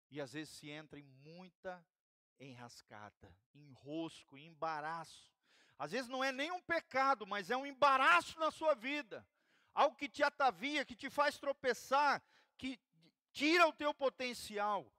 [0.09, 1.85] e às vezes se entra em muita
[2.39, 5.31] enrascada, enrosco, embaraço.
[5.77, 9.27] Às vezes não é nem um pecado, mas é um embaraço na sua vida.
[9.73, 12.23] Algo que te atavia, que te faz tropeçar,
[12.57, 12.79] que
[13.31, 14.91] tira o teu potencial.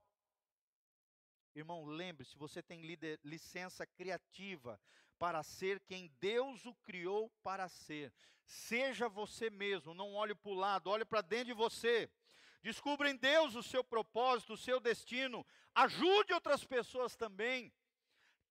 [1.55, 2.83] Irmão, lembre-se, você tem
[3.25, 4.79] licença criativa
[5.19, 8.13] para ser quem Deus o criou para ser.
[8.45, 12.09] Seja você mesmo, não olhe para o lado, olhe para dentro de você.
[12.63, 15.47] Descubra em Deus o seu propósito, o seu destino.
[15.75, 17.73] Ajude outras pessoas também.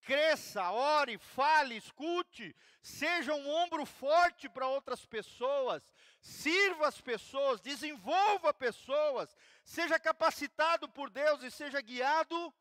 [0.01, 2.55] Cresça, ore, fale, escute.
[2.81, 5.93] Seja um ombro forte para outras pessoas.
[6.21, 9.35] Sirva as pessoas, desenvolva pessoas.
[9.63, 12.53] Seja capacitado por Deus e seja guiado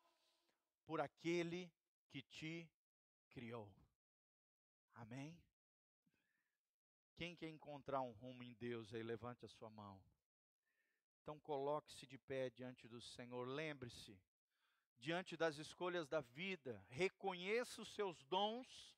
[0.86, 1.70] por aquele
[2.08, 2.68] que te
[3.30, 3.70] criou.
[4.94, 5.38] Amém?
[7.16, 10.02] Quem quer encontrar um rumo em Deus aí, levante a sua mão.
[11.22, 13.46] Então coloque-se de pé diante do Senhor.
[13.46, 14.20] Lembre-se,
[14.98, 18.94] diante das escolhas da vida, reconheça os seus dons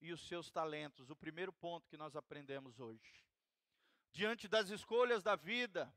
[0.00, 1.10] e os seus talentos.
[1.10, 3.26] O primeiro ponto que nós aprendemos hoje.
[4.12, 5.94] Diante das escolhas da vida,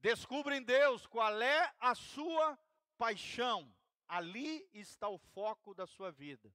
[0.00, 2.58] descubra em Deus qual é a sua
[2.96, 3.74] paixão.
[4.06, 6.52] Ali está o foco da sua vida.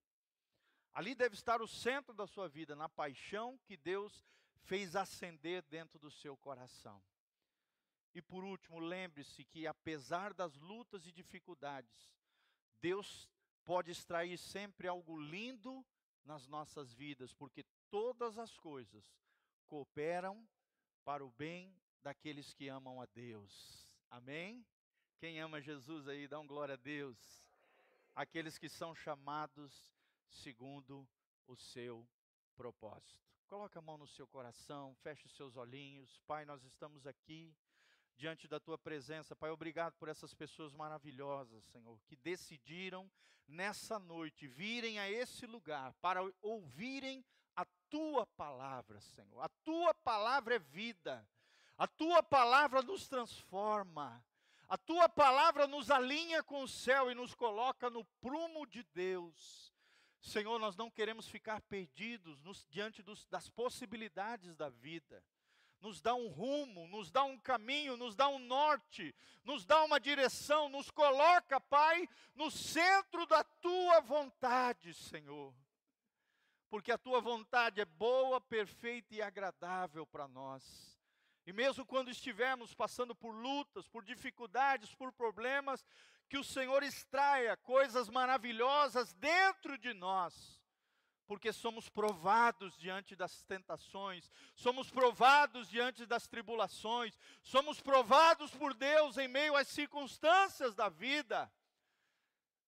[0.94, 4.24] Ali deve estar o centro da sua vida, na paixão que Deus
[4.64, 7.04] fez acender dentro do seu coração.
[8.14, 12.14] E por último, lembre-se que apesar das lutas e dificuldades,
[12.80, 13.28] Deus
[13.66, 15.84] pode extrair sempre algo lindo
[16.24, 19.04] nas nossas vidas, porque todas as coisas
[19.68, 20.48] cooperam
[21.04, 23.92] para o bem daqueles que amam a Deus.
[24.12, 24.64] Amém?
[25.18, 27.18] Quem ama Jesus aí, dá um glória a Deus.
[28.16, 29.92] Aqueles que são chamados
[30.34, 31.08] segundo
[31.48, 32.08] o seu
[32.56, 33.24] propósito.
[33.48, 36.20] Coloque a mão no seu coração, feche os seus olhinhos.
[36.26, 37.56] Pai, nós estamos aqui
[38.16, 39.36] diante da tua presença.
[39.36, 43.10] Pai, obrigado por essas pessoas maravilhosas, Senhor, que decidiram
[43.48, 47.24] nessa noite virem a esse lugar para ouvirem
[47.56, 49.42] a tua palavra, Senhor.
[49.42, 51.28] A tua palavra é vida.
[51.78, 54.24] A tua palavra nos transforma.
[54.68, 59.73] A tua palavra nos alinha com o céu e nos coloca no prumo de Deus.
[60.24, 65.22] Senhor, nós não queremos ficar perdidos nos, diante dos, das possibilidades da vida.
[65.82, 69.14] Nos dá um rumo, nos dá um caminho, nos dá um norte,
[69.44, 75.54] nos dá uma direção, nos coloca, Pai, no centro da tua vontade, Senhor.
[76.70, 80.98] Porque a tua vontade é boa, perfeita e agradável para nós.
[81.46, 85.86] E mesmo quando estivermos passando por lutas, por dificuldades, por problemas,
[86.34, 90.60] que o Senhor extraia coisas maravilhosas dentro de nós,
[91.28, 99.20] porque somos provados diante das tentações, somos provados diante das tribulações, somos provados por Deus
[99.20, 101.54] em meio às circunstâncias da vida.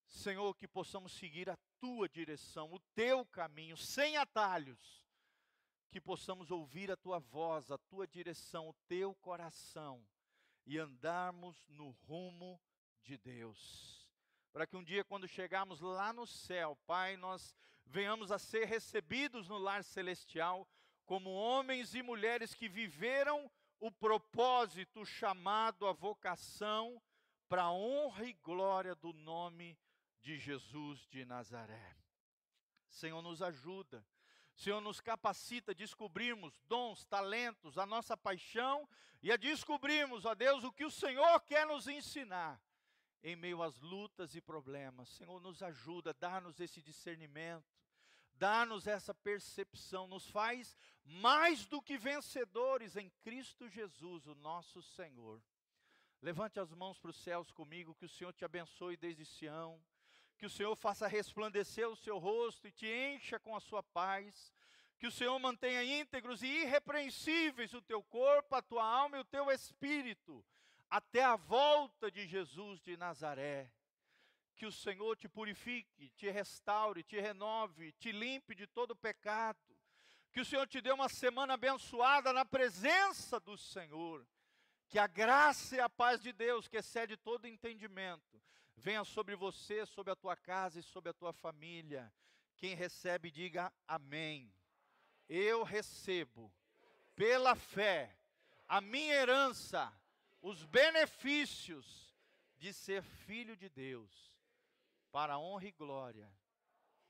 [0.05, 5.03] Senhor, que possamos seguir a tua direção, o teu caminho, sem atalhos
[5.89, 10.05] que possamos ouvir a tua voz, a tua direção, o teu coração
[10.67, 12.61] e andarmos no rumo
[13.05, 14.09] de Deus.
[14.51, 19.47] Para que um dia, quando chegarmos lá no céu, Pai, nós venhamos a ser recebidos
[19.47, 20.67] no lar celestial
[21.05, 23.49] como homens e mulheres que viveram
[23.79, 27.01] o propósito, o chamado, a vocação
[27.47, 29.77] para a honra e glória do nome
[30.21, 31.95] de Jesus de Nazaré.
[32.89, 34.03] Senhor, nos ajuda
[34.55, 38.87] Senhor, nos capacita a descobrirmos dons, talentos, a nossa paixão
[39.21, 42.59] e a descobrirmos, ó Deus, o que o Senhor quer nos ensinar
[43.25, 45.09] em meio às lutas e problemas.
[45.09, 47.65] Senhor, nos ajuda, dá-nos esse discernimento,
[48.33, 55.41] dá-nos essa percepção, nos faz mais do que vencedores em Cristo Jesus, o nosso Senhor.
[56.21, 59.81] Levante as mãos para os céus comigo, que o Senhor te abençoe desde Sião
[60.37, 64.53] que o Senhor faça resplandecer o seu rosto e te encha com a sua paz,
[64.97, 69.25] que o Senhor mantenha íntegros e irrepreensíveis o teu corpo, a tua alma e o
[69.25, 70.43] teu espírito,
[70.89, 73.71] até a volta de Jesus de Nazaré.
[74.55, 79.59] Que o Senhor te purifique, te restaure, te renove, te limpe de todo pecado.
[80.31, 84.25] Que o Senhor te dê uma semana abençoada na presença do Senhor.
[84.87, 88.41] Que a graça e a paz de Deus, que excede todo entendimento,
[88.77, 92.13] venha sobre você, sobre a tua casa e sobre a tua família.
[92.55, 94.53] Quem recebe, diga amém.
[95.27, 96.53] Eu recebo,
[97.15, 98.15] pela fé,
[98.67, 99.91] a minha herança,
[100.45, 102.15] os benefícios
[102.55, 104.31] de ser filho de Deus,
[105.11, 106.31] para a honra e glória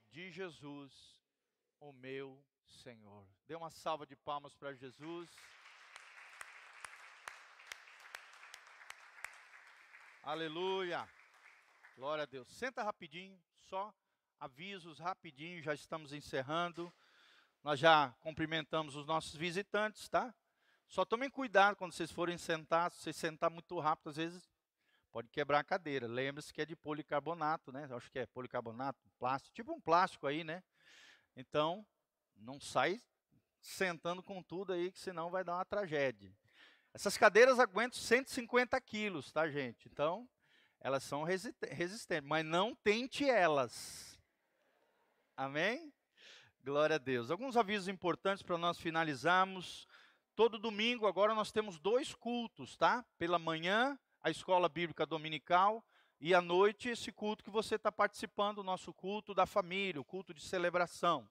[0.10, 1.22] de Jesus,
[1.78, 3.28] o meu Senhor.
[3.46, 5.30] Dê uma salva de palmas para Jesus.
[10.24, 11.06] Aleluia.
[11.98, 12.48] Glória a Deus.
[12.48, 13.94] Senta rapidinho, só
[14.40, 16.92] avisos rapidinho, já estamos encerrando.
[17.62, 20.34] Nós já cumprimentamos os nossos visitantes, tá?
[20.88, 24.50] Só tomem cuidado quando vocês forem sentar, se vocês sentar muito rápido, às vezes
[25.12, 26.08] pode quebrar a cadeira.
[26.08, 27.88] Lembre-se que é de policarbonato, né?
[27.92, 30.64] acho que é policarbonato, plástico, tipo um plástico aí, né?
[31.36, 31.86] Então,
[32.36, 33.02] não sai
[33.60, 36.32] sentando com tudo aí, que senão vai dar uma tragédia.
[36.94, 39.88] Essas cadeiras aguentam 150 quilos, tá, gente?
[39.88, 40.30] Então,
[40.80, 44.20] elas são resistentes, mas não tente elas.
[45.36, 45.94] Amém?
[46.64, 47.32] Glória a Deus.
[47.32, 49.88] Alguns avisos importantes para nós finalizarmos.
[50.36, 53.06] Todo domingo agora nós temos dois cultos, tá?
[53.18, 55.82] Pela manhã, a escola bíblica dominical,
[56.20, 60.06] e à noite esse culto que você está participando, o nosso culto da família, o
[60.06, 61.26] culto de celebração.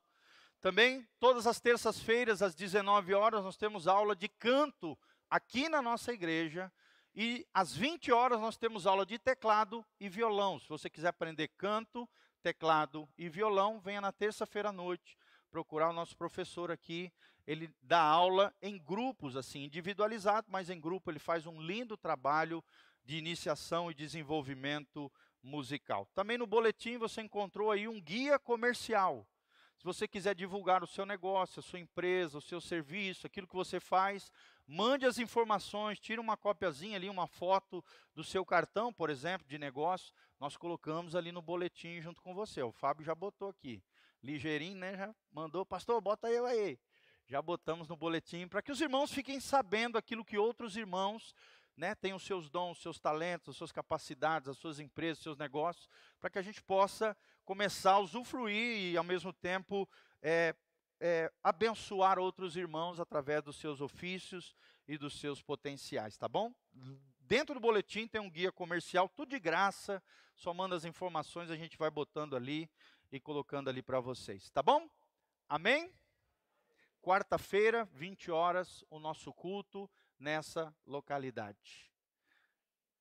[0.59, 4.99] Também, todas as terças-feiras, às 19 horas, nós temos aula de canto
[5.29, 6.73] aqui na nossa igreja.
[7.15, 10.59] E às 20 horas nós temos aula de teclado e violão.
[10.59, 12.09] Se você quiser aprender canto,
[12.43, 15.19] teclado e violão, venha na terça-feira à noite
[15.51, 17.13] procurar o nosso professor aqui.
[17.47, 22.63] Ele dá aula em grupos, assim, individualizado, mas em grupo ele faz um lindo trabalho
[23.05, 26.09] de iniciação e desenvolvimento musical.
[26.15, 29.27] Também no boletim você encontrou aí um guia comercial.
[29.77, 33.55] Se você quiser divulgar o seu negócio, a sua empresa, o seu serviço, aquilo que
[33.55, 34.31] você faz,
[34.67, 37.85] Mande as informações, tire uma copiazinha ali, uma foto
[38.15, 40.13] do seu cartão, por exemplo, de negócio.
[40.41, 42.63] Nós colocamos ali no boletim junto com você.
[42.63, 43.83] O Fábio já botou aqui.
[44.23, 44.97] Ligeirinho, né?
[44.97, 46.79] Já mandou, pastor, bota eu aí.
[47.27, 51.35] Já botamos no boletim para que os irmãos fiquem sabendo aquilo que outros irmãos
[51.77, 55.25] né, têm os seus dons, os seus talentos, as suas capacidades, as suas empresas, os
[55.25, 55.89] seus negócios,
[56.21, 59.89] para que a gente possa começar a usufruir e, ao mesmo tempo,
[60.23, 60.55] é,
[61.01, 64.55] é, abençoar outros irmãos através dos seus ofícios
[64.87, 66.55] e dos seus potenciais, tá bom?
[67.21, 70.03] Dentro do boletim tem um guia comercial, tudo de graça.
[70.37, 72.69] Só manda as informações, a gente vai botando ali
[73.11, 74.89] e colocando ali para vocês, tá bom?
[75.49, 75.93] Amém?
[77.05, 81.93] Quarta-feira, 20 horas, o nosso culto nessa localidade.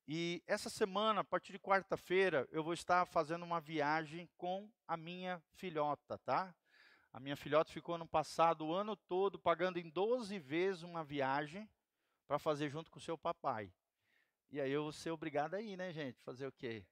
[0.05, 4.97] E essa semana, a partir de quarta-feira, eu vou estar fazendo uma viagem com a
[4.97, 6.53] minha filhota, tá?
[7.13, 11.69] A minha filhota ficou no passado o ano todo pagando em 12 vezes uma viagem
[12.27, 13.73] para fazer junto com o seu papai.
[14.51, 16.19] E aí eu vou ser obrigado a ir, né, gente?
[16.23, 16.85] Fazer o quê?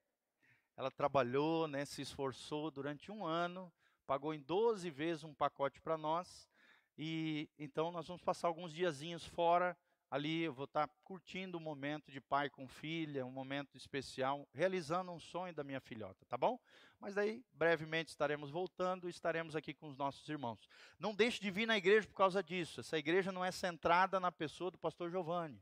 [0.78, 3.70] Ela trabalhou, né, se esforçou durante um ano,
[4.06, 6.50] pagou em 12 vezes um pacote para nós.
[6.96, 9.76] E então nós vamos passar alguns diazinhos fora
[10.12, 15.10] ali eu vou estar curtindo o momento de pai com filha, um momento especial, realizando
[15.10, 16.60] um sonho da minha filhota, tá bom?
[17.00, 20.68] Mas aí, brevemente estaremos voltando e estaremos aqui com os nossos irmãos.
[20.98, 22.80] Não deixe de vir na igreja por causa disso.
[22.80, 25.58] Essa igreja não é centrada na pessoa do pastor Giovanni.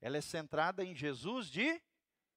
[0.00, 1.78] Ela é centrada em Jesus de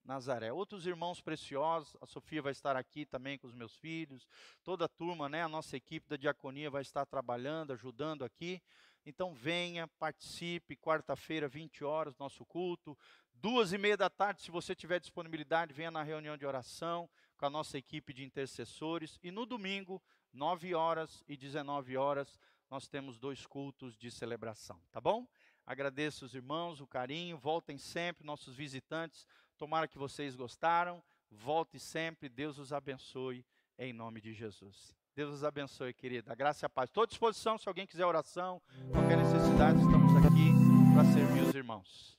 [0.07, 0.53] Nazaré.
[0.53, 4.25] Outros irmãos preciosos, a Sofia vai estar aqui também com os meus filhos,
[4.63, 8.61] toda a turma, né, a nossa equipe da diaconia vai estar trabalhando, ajudando aqui.
[9.05, 12.97] Então venha, participe, quarta-feira, 20 horas, nosso culto.
[13.33, 17.45] Duas e meia da tarde, se você tiver disponibilidade, venha na reunião de oração com
[17.45, 19.19] a nossa equipe de intercessores.
[19.21, 20.01] E no domingo,
[20.33, 22.39] 9 horas e 19 horas,
[22.69, 25.27] nós temos dois cultos de celebração, tá bom?
[25.65, 29.27] Agradeço os irmãos, o carinho, voltem sempre, nossos visitantes.
[29.57, 31.03] Tomara que vocês gostaram.
[31.29, 33.45] Volte sempre, Deus os abençoe,
[33.77, 34.95] em nome de Jesus.
[35.15, 36.33] Deus os abençoe, querida.
[36.35, 36.89] Graça e a paz.
[36.89, 40.53] Estou à disposição, se alguém quiser oração, qualquer necessidade, estamos aqui
[40.93, 42.16] para servir os irmãos.